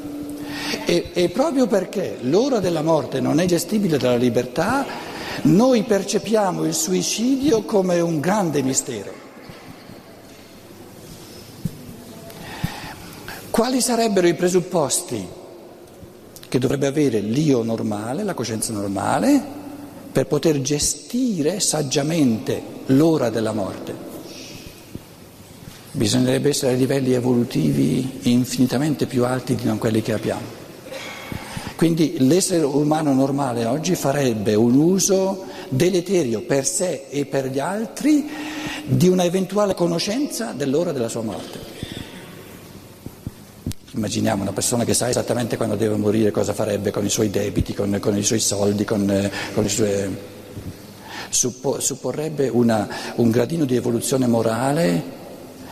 E, 0.86 1.12
e 1.14 1.30
proprio 1.30 1.68
perché 1.68 2.18
l'ora 2.22 2.60
della 2.60 2.82
morte 2.82 3.22
non 3.22 3.40
è 3.40 3.46
gestibile 3.46 3.98
dalla 3.98 4.18
libertà, 4.18 4.86
noi 5.44 5.84
percepiamo 5.84 6.66
il 6.66 6.74
suicidio 6.74 7.62
come 7.64 8.02
un 8.02 8.20
grande 8.20 8.62
mistero. 8.62 9.21
Quali 13.52 13.82
sarebbero 13.82 14.28
i 14.28 14.34
presupposti 14.34 15.28
che 16.48 16.58
dovrebbe 16.58 16.88
avere 16.88 17.20
l'io 17.20 17.64
normale, 17.64 18.24
la 18.24 18.34
coscienza 18.34 18.72
normale, 18.72 19.44
per 20.10 20.26
poter 20.26 20.62
gestire 20.62 21.60
saggiamente 21.60 22.64
l'ora 22.88 23.30
della 23.30 23.52
morte? 23.52 23.94
Bisognerebbe 25.92 26.48
essere 26.48 26.72
a 26.72 26.78
livelli 26.78 27.12
evolutivi 27.12 28.20
infinitamente 28.22 29.06
più 29.06 29.26
alti 29.26 29.56
di 29.56 29.66
non 29.66 29.78
quelli 29.78 30.02
che 30.02 30.14
abbiamo. 30.14 30.60
Quindi 31.76 32.16
l'essere 32.20 32.64
umano 32.64 33.14
normale 33.14 33.66
oggi 33.66 33.96
farebbe 33.96 34.56
un 34.56 34.76
uso 34.76 35.44
deleterio 35.68 36.44
per 36.44 36.66
sé 36.66 37.08
e 37.10 37.26
per 37.26 37.48
gli 37.48 37.60
altri 37.60 38.30
di 38.86 39.10
una 39.10 39.26
eventuale 39.26 39.76
conoscenza 39.76 40.54
dell'ora 40.54 40.94
della 40.94 41.10
sua 41.10 41.24
morte. 41.24 41.71
Immaginiamo 43.94 44.42
una 44.44 44.54
persona 44.54 44.86
che 44.86 44.94
sa 44.94 45.10
esattamente 45.10 45.58
quando 45.58 45.76
deve 45.76 45.96
morire 45.98 46.32
cosa 46.32 46.54
farebbe 46.54 46.92
con 46.92 47.04
i 47.04 47.10
suoi 47.10 47.30
debiti, 47.30 47.74
con, 47.74 47.98
con 48.00 48.16
i 48.16 48.24
suoi 48.24 48.40
soldi, 48.40 48.86
con, 48.86 49.10
eh, 49.10 49.30
con 49.54 49.64
le 49.64 49.70
sue... 49.70 50.40
Suppo- 51.30 51.80
supporrebbe 51.80 52.48
una- 52.50 52.88
un 53.16 53.30
gradino 53.32 53.64
di 53.66 53.76
evoluzione 53.76 54.28
morale, 54.28 55.02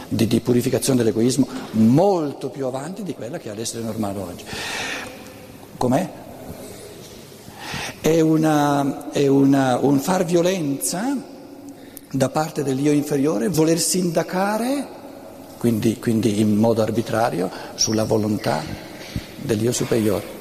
di, 0.08 0.26
di 0.28 0.40
purificazione 0.42 1.00
dell'egoismo, 1.00 1.48
molto 1.72 2.50
più 2.50 2.66
avanti 2.66 3.04
di 3.04 3.14
quella 3.14 3.38
che 3.38 3.50
ha 3.50 3.54
l'essere 3.54 3.84
normale 3.84 4.20
oggi. 4.20 4.44
Com'è? 5.78 6.10
È, 8.02 8.20
una- 8.22 9.12
è 9.12 9.28
una- 9.28 9.78
un 9.82 10.00
far 10.00 10.24
violenza 10.26 11.16
da 12.12 12.30
parte 12.30 12.64
dell'io 12.64 12.92
inferiore, 12.92 13.48
voler 13.50 13.80
sindacare, 13.80 14.88
quindi, 15.60 16.00
quindi 16.00 16.40
in 16.40 16.56
modo 16.56 16.82
arbitrario, 16.82 17.52
sulla 17.76 18.06
volontà 18.06 18.64
dell'io 19.36 19.74
superiore. 19.74 20.38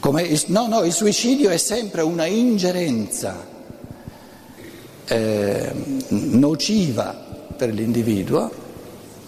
Come 0.00 0.40
no, 0.46 0.66
no, 0.66 0.82
il 0.82 0.92
suicidio 0.92 1.50
è 1.50 1.58
sempre 1.58 2.00
una 2.00 2.24
ingerenza 2.24 3.46
eh, 5.04 5.72
nociva 6.08 7.26
per 7.54 7.74
l'individuo 7.74 8.50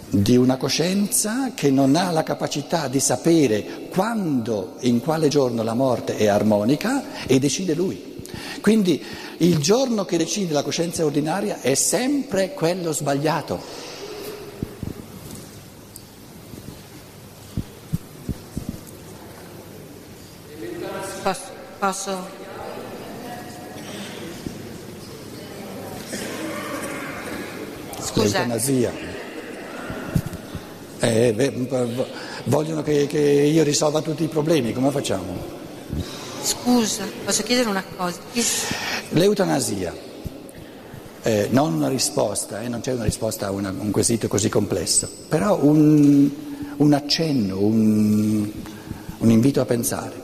di 0.09 0.37
una 0.37 0.57
coscienza 0.57 1.53
che 1.55 1.71
non 1.71 1.95
ha 1.97 2.11
la 2.11 2.23
capacità 2.23 2.88
di 2.88 3.01
sapere 3.01 3.88
quando, 3.91 4.77
in 4.81 5.01
quale 5.01 5.29
giorno 5.29 5.62
la 5.62 5.75
morte 5.75 6.17
è 6.17 6.29
armonica 6.29 7.27
e 7.27 7.38
decide 7.38 7.75
lui. 7.75 8.12
Quindi 8.61 9.05
il 9.38 9.59
giorno 9.59 10.05
che 10.05 10.16
decide 10.16 10.53
la 10.53 10.62
coscienza 10.62 11.05
ordinaria 11.05 11.61
è 11.61 11.75
sempre 11.75 12.53
quello 12.55 12.92
sbagliato. 12.92 13.90
Posso? 21.23 21.40
posso? 21.79 22.40
Scusa, 28.01 28.38
L'eutanasia. 28.38 28.92
Eh, 30.99 31.53
vogliono 32.45 32.83
che, 32.83 33.07
che 33.07 33.18
io 33.18 33.62
risolva 33.62 34.01
tutti 34.03 34.25
i 34.25 34.29
problemi, 34.29 34.73
come 34.73 34.90
facciamo? 34.90 35.61
Scusa, 36.43 37.05
posso 37.25 37.43
chiedere 37.43 37.69
una 37.69 37.85
cosa? 37.97 38.19
L'eutanasia, 39.11 39.95
eh, 41.23 41.49
non 41.51 41.75
una 41.75 41.89
risposta, 41.89 42.63
eh, 42.63 42.69
non 42.69 42.81
c'è 42.81 42.93
una 42.93 43.05
risposta 43.05 43.47
a 43.47 43.51
una- 43.51 43.75
un 43.77 43.91
quesito 43.91 44.29
così 44.29 44.49
complesso, 44.49 45.09
però 45.29 45.59
un, 45.63 46.31
un 46.77 46.93
accenno, 46.93 47.59
un, 47.59 48.51
un 49.19 49.31
invito 49.31 49.61
a 49.61 49.65
pensare. 49.65 50.21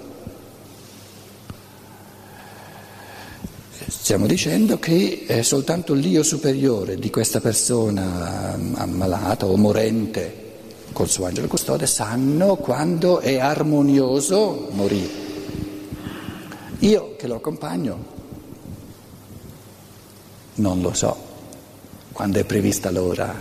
Stiamo 3.86 4.26
dicendo 4.26 4.78
che 4.78 5.24
è 5.26 5.42
soltanto 5.42 5.92
l'io 5.92 6.22
superiore 6.22 6.96
di 6.96 7.10
questa 7.10 7.40
persona 7.40 8.54
mm, 8.56 8.74
ammalata 8.76 9.46
o 9.46 9.56
morente 9.56 10.46
col 10.92 11.08
suo 11.08 11.26
angelo 11.26 11.46
custode 11.46 11.86
sanno 11.86 12.56
quando 12.56 13.20
è 13.20 13.38
armonioso 13.38 14.68
morire. 14.72 15.27
Io 16.80 17.16
che 17.16 17.26
lo 17.26 17.36
accompagno 17.36 18.16
non 20.54 20.80
lo 20.80 20.92
so 20.92 21.16
quando 22.12 22.38
è 22.38 22.44
prevista 22.44 22.90
l'ora. 22.90 23.34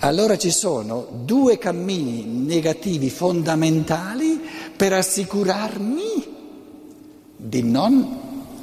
Allora 0.00 0.36
ci 0.36 0.50
sono 0.50 1.06
due 1.24 1.58
cammini 1.58 2.24
negativi 2.24 3.10
fondamentali 3.10 4.40
per 4.76 4.92
assicurarmi 4.92 6.34
di 7.36 7.62
non 7.62 8.18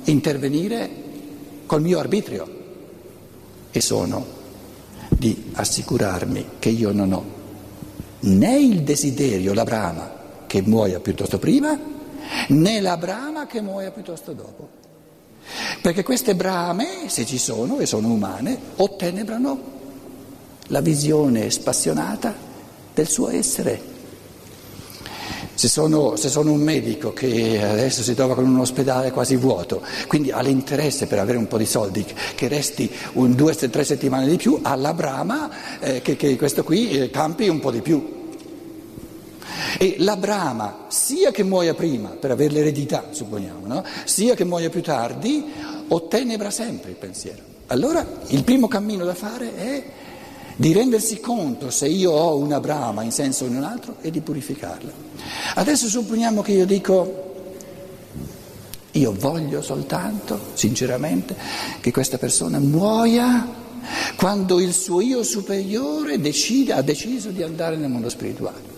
intervenire 0.05 0.89
col 1.65 1.81
mio 1.81 1.99
arbitrio 1.99 2.47
e 3.71 3.81
sono 3.81 4.25
di 5.09 5.51
assicurarmi 5.53 6.45
che 6.59 6.69
io 6.69 6.91
non 6.91 7.11
ho 7.11 7.25
né 8.21 8.59
il 8.59 8.83
desiderio, 8.83 9.53
la 9.53 9.63
brama, 9.63 10.11
che 10.47 10.61
muoia 10.61 10.99
piuttosto 10.99 11.39
prima, 11.39 11.77
né 12.49 12.81
la 12.81 12.97
brama 12.97 13.45
che 13.45 13.61
muoia 13.61 13.91
piuttosto 13.91 14.33
dopo. 14.33 14.81
Perché 15.81 16.03
queste 16.03 16.35
brame, 16.35 17.07
se 17.07 17.25
ci 17.25 17.37
sono 17.37 17.79
e 17.79 17.85
sono 17.85 18.07
umane, 18.07 18.57
ottenebrano 18.77 19.71
la 20.67 20.81
visione 20.81 21.49
spassionata 21.49 22.33
del 22.93 23.07
suo 23.07 23.29
essere. 23.29 23.91
Se 25.55 25.67
sono, 25.67 26.15
se 26.15 26.29
sono, 26.29 26.51
un 26.51 26.61
medico 26.61 27.13
che 27.13 27.61
adesso 27.61 28.01
si 28.01 28.15
trova 28.15 28.33
con 28.33 28.47
un 28.47 28.59
ospedale 28.59 29.11
quasi 29.11 29.35
vuoto, 29.35 29.83
quindi 30.07 30.31
ha 30.31 30.41
l'interesse 30.41 31.05
per 31.05 31.19
avere 31.19 31.37
un 31.37 31.47
po' 31.47 31.57
di 31.57 31.65
soldi 31.65 32.03
che 32.35 32.47
resti 32.47 32.89
un, 33.13 33.35
due 33.35 33.51
o 33.51 33.69
tre 33.69 33.83
settimane 33.83 34.27
di 34.27 34.37
più, 34.37 34.59
ha 34.63 34.75
la 34.75 34.93
brama 34.93 35.79
eh, 35.79 36.01
che, 36.01 36.15
che, 36.15 36.35
questo 36.37 36.63
qui 36.63 36.89
eh, 36.89 37.09
campi 37.11 37.49
un 37.49 37.59
po' 37.59 37.69
di 37.69 37.81
più. 37.81 38.22
E 39.83 39.95
la 39.97 40.15
brama, 40.15 40.85
sia 40.87 41.31
che 41.31 41.43
muoia 41.43 41.73
prima 41.73 42.07
per 42.07 42.31
avere 42.31 42.53
l'eredità, 42.53 43.07
supponiamo, 43.11 43.67
no? 43.67 43.83
sia 44.05 44.33
che 44.33 44.45
muoia 44.45 44.69
più 44.69 44.81
tardi, 44.81 45.43
ottenebra 45.89 46.49
sempre 46.51 46.91
il 46.91 46.95
pensiero. 46.95 47.41
Allora 47.67 48.07
il 48.27 48.45
primo 48.45 48.69
cammino 48.69 49.03
da 49.03 49.13
fare 49.13 49.53
è 49.57 49.83
di 50.55 50.71
rendersi 50.71 51.19
conto 51.19 51.69
se 51.69 51.89
io 51.89 52.11
ho 52.11 52.37
una 52.37 52.61
brama 52.61 53.03
in 53.03 53.11
senso 53.11 53.43
o 53.43 53.47
in 53.47 53.57
un 53.57 53.63
altro 53.63 53.97
e 53.99 54.09
di 54.09 54.21
purificarla. 54.21 54.91
Adesso 55.55 55.89
supponiamo 55.89 56.41
che 56.41 56.53
io 56.53 56.65
dico, 56.65 57.33
io 58.91 59.13
voglio 59.19 59.61
soltanto, 59.61 60.39
sinceramente, 60.53 61.35
che 61.81 61.91
questa 61.91 62.17
persona 62.17 62.57
muoia 62.57 63.61
quando 64.15 64.61
il 64.61 64.73
suo 64.73 65.01
io 65.01 65.23
superiore 65.23 66.21
decide, 66.21 66.71
ha 66.71 66.81
deciso 66.81 67.31
di 67.31 67.43
andare 67.43 67.75
nel 67.75 67.89
mondo 67.89 68.07
spirituale. 68.07 68.72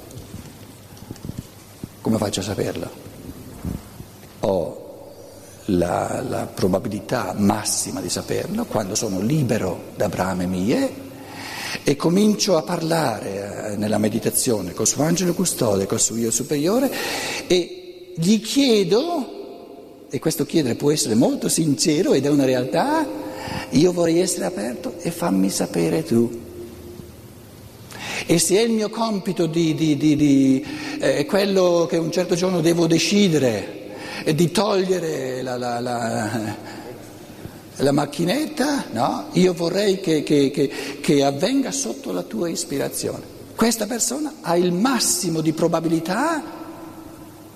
Come 2.05 2.19
faccio 2.19 2.41
a 2.41 2.43
saperlo? 2.43 2.89
Ho 4.41 5.13
la, 5.65 6.23
la 6.29 6.45
probabilità 6.45 7.33
massima 7.35 7.99
di 7.99 8.09
saperlo 8.09 8.65
quando 8.65 8.93
sono 8.93 9.19
libero 9.19 9.85
da 9.95 10.07
brame 10.07 10.45
mie 10.45 10.93
e 11.83 11.95
comincio 11.95 12.57
a 12.57 12.61
parlare 12.61 13.71
eh, 13.71 13.75
nella 13.77 13.97
meditazione 13.97 14.73
col 14.73 14.85
suo 14.85 15.01
angelo 15.01 15.33
custode, 15.33 15.87
col 15.87 15.99
suo 15.99 16.17
io 16.17 16.29
superiore 16.29 16.91
e 17.47 18.13
gli 18.15 18.39
chiedo, 18.39 20.05
e 20.07 20.19
questo 20.19 20.45
chiedere 20.45 20.75
può 20.75 20.91
essere 20.91 21.15
molto 21.15 21.49
sincero 21.49 22.13
ed 22.13 22.27
è 22.27 22.29
una 22.29 22.45
realtà, 22.45 23.03
io 23.71 23.91
vorrei 23.91 24.19
essere 24.19 24.45
aperto 24.45 24.93
e 24.99 25.09
fammi 25.09 25.49
sapere 25.49 26.03
tu. 26.03 26.44
E 28.25 28.39
se 28.39 28.57
è 28.57 28.61
il 28.61 28.71
mio 28.71 28.89
compito 28.89 29.45
di, 29.45 29.75
di, 29.75 29.97
di, 29.97 30.15
di 30.15 30.65
eh, 30.99 31.25
quello 31.25 31.85
che 31.89 31.97
un 31.97 32.11
certo 32.11 32.35
giorno 32.35 32.61
devo 32.61 32.87
decidere, 32.87 33.93
eh, 34.23 34.33
di 34.33 34.51
togliere 34.51 35.41
la, 35.41 35.57
la, 35.57 35.79
la 35.79 36.73
la 37.77 37.91
macchinetta, 37.91 38.85
no? 38.91 39.27
Io 39.33 39.53
vorrei 39.53 39.99
che, 39.99 40.23
che, 40.23 40.49
che, 40.49 40.71
che, 41.01 41.23
avvenga 41.23 41.71
sotto 41.71 42.11
la 42.11 42.23
tua 42.23 42.47
ispirazione. 42.47 43.33
Questa 43.55 43.85
persona 43.85 44.35
ha 44.41 44.55
il 44.55 44.71
massimo 44.71 45.41
di 45.41 45.51
probabilità 45.51 46.41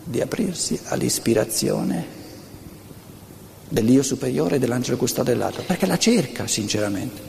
di 0.03 0.21
aprirsi 0.21 0.79
all'ispirazione 0.85 2.17
dell'io 3.69 4.01
superiore 4.01 4.55
e 4.55 4.59
dell'angelo 4.59 4.97
custode 4.97 5.31
dell'altro, 5.31 5.63
perché 5.63 5.85
la 5.85 5.97
cerca 5.97 6.47
sinceramente. 6.47 7.28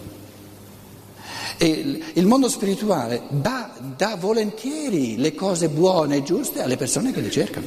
E 1.62 2.00
il 2.14 2.24
mondo 2.24 2.48
spirituale 2.48 3.20
dà, 3.28 3.70
dà 3.94 4.16
volentieri 4.18 5.18
le 5.18 5.34
cose 5.34 5.68
buone 5.68 6.16
e 6.16 6.22
giuste 6.22 6.62
alle 6.62 6.78
persone 6.78 7.12
che 7.12 7.20
le 7.20 7.30
cercano. 7.30 7.66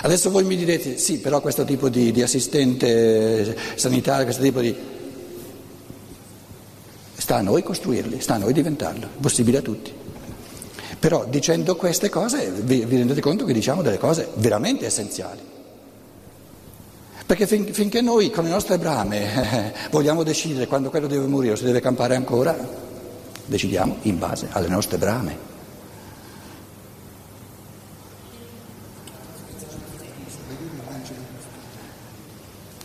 Adesso 0.00 0.30
voi 0.30 0.44
mi 0.44 0.56
direte, 0.56 0.96
sì, 0.96 1.18
però 1.18 1.42
questo 1.42 1.64
tipo 1.64 1.90
di, 1.90 2.10
di 2.10 2.22
assistente 2.22 3.54
sanitario, 3.74 4.24
questo 4.24 4.42
tipo 4.42 4.62
di... 4.62 4.74
sta 7.18 7.36
a 7.36 7.42
noi 7.42 7.62
costruirli, 7.62 8.18
sta 8.18 8.36
a 8.36 8.38
noi 8.38 8.54
diventarlo, 8.54 9.08
possibile 9.20 9.58
a 9.58 9.62
tutti. 9.62 9.92
Però 10.98 11.26
dicendo 11.26 11.76
queste 11.76 12.08
cose 12.08 12.50
vi, 12.50 12.82
vi 12.86 12.96
rendete 12.96 13.20
conto 13.20 13.44
che 13.44 13.52
diciamo 13.52 13.82
delle 13.82 13.98
cose 13.98 14.26
veramente 14.36 14.86
essenziali. 14.86 15.56
Perché 17.28 17.46
fin, 17.46 17.74
finché 17.74 18.00
noi 18.00 18.30
con 18.30 18.44
le 18.44 18.48
nostre 18.48 18.78
brame 18.78 19.72
eh, 19.74 19.88
vogliamo 19.92 20.22
decidere 20.22 20.66
quando 20.66 20.88
quello 20.88 21.06
deve 21.06 21.26
morire 21.26 21.52
o 21.52 21.56
se 21.56 21.66
deve 21.66 21.82
campare 21.82 22.16
ancora, 22.16 22.56
decidiamo 23.44 23.98
in 24.04 24.18
base 24.18 24.48
alle 24.50 24.68
nostre 24.68 24.96
brame. 24.96 25.36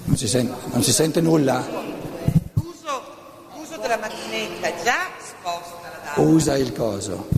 Non 0.04 0.18
si 0.18 0.28
sente, 0.28 0.54
non 0.74 0.84
si 0.84 0.92
sente 0.92 1.22
nulla? 1.22 1.66
L'uso, 2.56 3.02
l'uso, 3.56 3.78
della 3.78 3.98
macchinetta 3.98 4.84
già 4.84 5.08
sposta 5.26 5.90
la 5.90 6.00
data. 6.04 6.20
Usa 6.20 6.58
il 6.58 6.74
coso. 6.74 7.30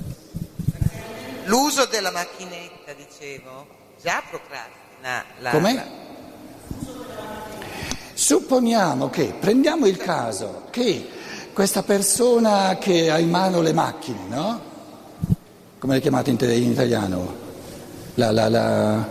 L'uso 1.43 1.85
della 1.85 2.09
macchinetta, 2.09 2.93
dicevo, 2.93 3.67
già 4.01 4.23
procrastina 4.27 5.23
la... 5.37 5.51
Com'è? 5.51 6.04
Supponiamo 8.13 9.09
che, 9.09 9.33
prendiamo 9.39 9.85
il 9.87 9.97
caso, 9.97 10.63
che 10.69 11.09
questa 11.53 11.83
persona 11.83 12.77
che 12.79 13.09
ha 13.11 13.19
in 13.19 13.29
mano 13.29 13.61
le 13.61 13.73
macchine, 13.73 14.19
no? 14.29 14.61
Come 15.79 15.95
le 15.95 16.01
chiamate 16.01 16.29
in, 16.29 16.37
in 16.39 16.71
italiano? 16.71 17.43
La, 18.15 18.31
la, 18.31 18.47
la 18.49 19.07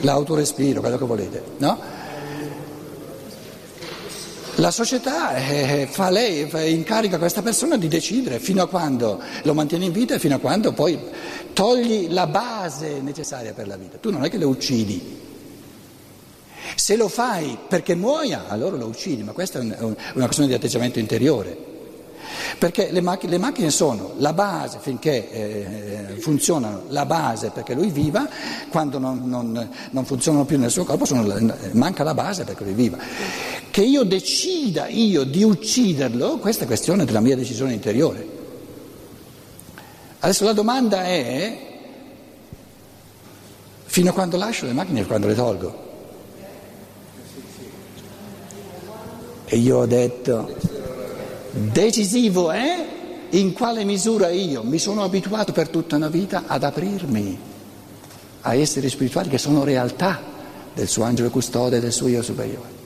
l'autorespiro, 0.00 0.80
quello 0.80 0.98
che 0.98 1.04
volete, 1.04 1.42
no? 1.58 1.96
La 4.56 4.72
società 4.72 5.36
eh, 5.36 5.86
fa 5.88 6.10
lei, 6.10 6.50
incarica 6.72 7.18
questa 7.18 7.42
persona 7.42 7.76
di 7.76 7.86
decidere 7.86 8.40
fino 8.40 8.62
a 8.62 8.66
quando 8.66 9.20
lo 9.42 9.54
mantiene 9.54 9.84
in 9.84 9.92
vita 9.92 10.16
e 10.16 10.18
fino 10.18 10.34
a 10.34 10.38
quando 10.38 10.72
poi 10.72 10.98
togli 11.52 12.08
la 12.10 12.26
base 12.26 13.00
necessaria 13.00 13.52
per 13.52 13.68
la 13.68 13.76
vita. 13.76 13.98
Tu 13.98 14.10
non 14.10 14.24
è 14.24 14.28
che 14.28 14.36
lo 14.36 14.48
uccidi. 14.48 15.26
Se 16.78 16.94
lo 16.94 17.08
fai 17.08 17.58
perché 17.66 17.96
muoia, 17.96 18.44
allora 18.46 18.76
lo 18.76 18.86
uccidi, 18.86 19.24
ma 19.24 19.32
questa 19.32 19.58
è 19.58 19.62
un, 19.62 19.74
una 20.14 20.24
questione 20.24 20.48
di 20.48 20.54
atteggiamento 20.54 21.00
interiore. 21.00 21.66
Perché 22.56 22.92
le 22.92 23.00
macchine, 23.00 23.32
le 23.32 23.38
macchine 23.38 23.70
sono 23.70 24.12
la 24.18 24.32
base 24.32 24.78
finché 24.80 25.28
eh, 25.28 26.20
funzionano, 26.20 26.84
la 26.90 27.04
base 27.04 27.50
perché 27.50 27.74
lui 27.74 27.90
viva, 27.90 28.28
quando 28.70 29.00
non, 29.00 29.22
non, 29.24 29.68
non 29.90 30.04
funzionano 30.04 30.44
più 30.44 30.56
nel 30.56 30.70
suo 30.70 30.84
corpo 30.84 31.04
sono, 31.04 31.26
manca 31.72 32.04
la 32.04 32.14
base 32.14 32.44
perché 32.44 32.62
lui 32.62 32.74
viva. 32.74 32.96
Che 33.70 33.82
io 33.82 34.04
decida 34.04 34.86
io 34.86 35.24
di 35.24 35.42
ucciderlo, 35.42 36.38
questa 36.38 36.62
è 36.62 36.66
questione 36.68 37.04
della 37.04 37.20
mia 37.20 37.34
decisione 37.34 37.72
interiore. 37.72 38.24
Adesso 40.20 40.44
la 40.44 40.52
domanda 40.52 41.04
è 41.04 41.58
fino 43.84 44.10
a 44.10 44.12
quando 44.12 44.36
lascio 44.36 44.64
le 44.64 44.72
macchine 44.72 45.00
e 45.00 45.06
quando 45.06 45.26
le 45.26 45.34
tolgo. 45.34 45.86
E 49.50 49.56
io 49.56 49.78
ho 49.78 49.86
detto 49.86 50.54
Decisivo 51.50 52.50
è 52.50 52.86
in 53.30 53.52
quale 53.54 53.84
misura 53.84 54.28
io 54.28 54.62
mi 54.62 54.78
sono 54.78 55.02
abituato 55.02 55.52
per 55.52 55.68
tutta 55.68 55.96
una 55.96 56.08
vita 56.08 56.44
ad 56.46 56.62
aprirmi 56.64 57.38
a 58.42 58.54
esseri 58.54 58.88
spirituali 58.90 59.30
che 59.30 59.38
sono 59.38 59.64
realtà 59.64 60.22
del 60.74 60.86
suo 60.86 61.04
angelo 61.04 61.30
custode 61.30 61.80
del 61.80 61.92
suo 61.92 62.08
io 62.08 62.22
superiore. 62.22 62.76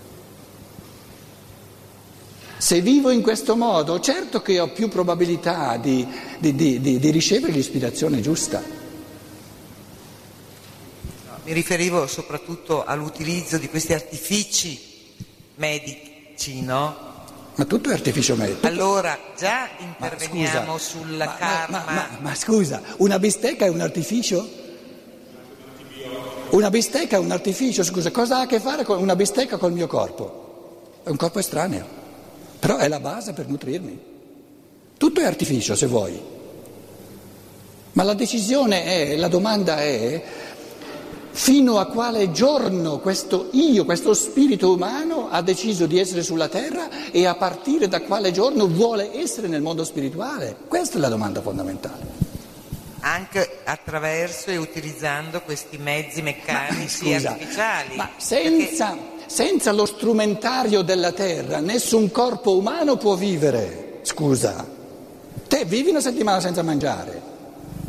Se 2.57 2.81
vivo 2.81 3.11
in 3.11 3.23
questo 3.23 3.57
modo, 3.57 3.99
certo 3.99 4.41
che 4.41 4.61
ho 4.61 4.71
più 4.71 4.89
probabilità 4.89 5.77
di, 5.79 6.07
di, 6.39 6.55
di, 6.55 6.81
di 6.81 7.11
ricevere 7.11 7.53
l'ispirazione 7.53 8.21
giusta. 8.21 8.63
Mi 11.45 11.53
riferivo 11.53 12.07
soprattutto 12.07 12.85
all'utilizzo 12.85 13.59
di 13.59 13.69
questi 13.69 13.93
artifici 13.93 14.81
medici, 15.57 16.12
no? 16.63 17.11
Ma 17.55 17.65
tutto 17.65 17.91
è 17.91 17.93
artificio 17.93 18.35
medico. 18.35 18.67
Allora 18.67 19.19
già 19.37 19.69
interveniamo 19.79 20.79
scusa, 20.79 20.99
sulla 20.99 21.25
ma, 21.27 21.35
karma. 21.35 21.85
Ma, 21.85 21.93
ma, 21.93 22.09
ma, 22.21 22.35
scusa, 22.35 22.81
una 22.99 23.19
bistecca 23.19 23.67
è 23.67 23.69
un 23.69 23.81
artificio? 23.81 24.61
Una 26.51 26.71
bistecca 26.71 27.17
è 27.17 27.19
un 27.19 27.31
artificio, 27.31 27.83
scusa, 27.83 28.11
cosa 28.11 28.39
ha 28.39 28.41
a 28.43 28.47
che 28.47 28.61
fare 28.61 28.85
con 28.85 28.99
una 28.99 29.17
bistecca 29.17 29.59
col 29.59 29.73
mio 29.73 29.87
corpo? 29.87 31.01
È 31.03 31.09
un 31.09 31.17
corpo 31.17 31.39
estraneo, 31.39 31.87
però 32.59 32.77
è 32.77 32.89
la 32.89 33.01
base 33.01 33.33
per 33.33 33.49
nutrirmi. 33.49 34.01
Tutto 34.97 35.21
è 35.21 35.25
artificio 35.25 35.75
se 35.75 35.87
vuoi. 35.87 36.21
Ma 37.93 38.03
la 38.03 38.15
decisione 38.15 38.85
è, 38.85 39.17
la 39.17 39.29
domanda 39.29 39.81
è, 39.81 40.23
Fino 41.35 41.79
a 41.79 41.87
quale 41.87 42.31
giorno 42.31 42.99
questo 42.99 43.49
io, 43.53 43.87
questo 43.87 44.13
spirito 44.13 44.71
umano 44.75 45.29
ha 45.31 45.41
deciso 45.41 45.87
di 45.87 45.99
essere 45.99 46.23
sulla 46.23 46.49
terra 46.49 47.11
e 47.11 47.27
a 47.27 47.35
partire 47.35 47.89
da 47.89 48.03
quale 48.03 48.33
giorno 48.33 48.69
vuole 48.69 49.19
essere 49.19 49.49
nel 49.49 49.63
mondo 49.63 49.83
spirituale? 49.83 50.55
Questa 50.69 50.99
è 50.99 51.01
la 51.01 51.09
domanda 51.09 51.41
fondamentale. 51.41 52.21
Anche 53.01 53.61
attraverso 53.65 54.51
e 54.51 54.59
utilizzando 54.59 55.41
questi 55.41 55.79
mezzi 55.79 56.21
meccanici 56.21 57.13
Scusa, 57.13 57.31
artificiali. 57.31 57.97
ma 57.97 58.11
senza, 58.19 58.97
senza 59.27 59.73
lo 59.73 59.87
strumentario 59.87 60.83
della 60.83 61.13
terra 61.13 61.61
nessun 61.61 62.11
corpo 62.13 62.57
umano 62.57 62.97
può 62.99 63.15
vivere. 63.15 64.01
Scusa, 64.03 64.65
te 65.49 65.65
vivi 65.65 65.91
una 65.91 66.01
settimana 66.01 66.41
senza 66.41 66.63
mangiare, 66.63 67.21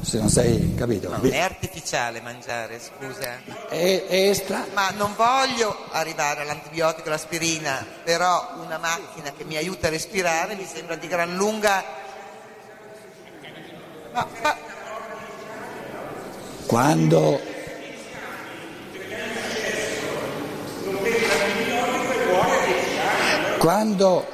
se 0.03 0.17
non 0.19 0.29
sei 0.29 0.75
capito. 0.75 1.09
No, 1.09 1.21
è 1.21 1.39
artificiale 1.39 2.21
mangiare, 2.21 2.79
scusa. 2.79 3.39
È, 3.69 4.05
è 4.07 4.29
estra- 4.29 4.65
Ma 4.73 4.89
non 4.91 5.13
voglio 5.15 5.75
arrivare 5.91 6.41
all'antibiotico, 6.41 7.07
all'aspirina, 7.07 7.85
però 8.03 8.53
una 8.63 8.77
macchina 8.77 9.31
che 9.35 9.43
mi 9.43 9.55
aiuta 9.55 9.87
a 9.87 9.89
respirare 9.89 10.55
mi 10.55 10.65
sembra 10.71 10.95
di 10.95 11.07
gran 11.07 11.35
lunga. 11.35 11.83
Ma, 14.11 14.27
ma- 14.41 14.57
Quando 16.65 17.39
Quando, 23.59 24.25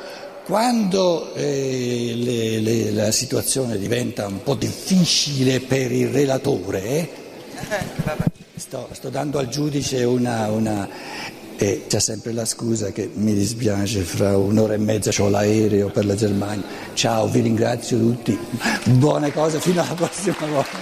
quando 0.49 1.31
eh, 1.35 2.13
le- 2.15 2.59
le- 2.59 2.91
la 2.91 3.11
situazione 3.11 3.77
diventa 3.77 4.25
un 4.25 4.41
po' 4.41 4.55
difficile 4.55 5.59
per 5.59 5.91
il 5.91 6.07
relatore, 6.07 6.81
eh, 6.81 7.09
sto, 8.55 8.89
sto 8.91 9.09
dando 9.09 9.37
al 9.37 9.47
giudice 9.47 10.03
una... 10.05 10.47
una 10.49 10.89
e 11.61 11.83
c'è 11.87 11.99
sempre 11.99 12.31
la 12.31 12.45
scusa 12.45 12.91
che 12.91 13.11
mi 13.13 13.33
dispiace, 13.35 13.99
fra 14.01 14.35
un'ora 14.37 14.73
e 14.75 14.77
mezza 14.77 15.11
ho 15.21 15.27
l'aereo 15.29 15.89
per 15.89 16.05
la 16.05 16.15
Germania. 16.15 16.63
Ciao, 16.93 17.27
vi 17.27 17.41
ringrazio 17.41 17.99
tutti. 17.99 18.35
Buone 18.85 19.31
cose, 19.33 19.59
fino 19.59 19.81
alla 19.83 19.93
prossima 19.93 20.35
volta. 20.47 20.77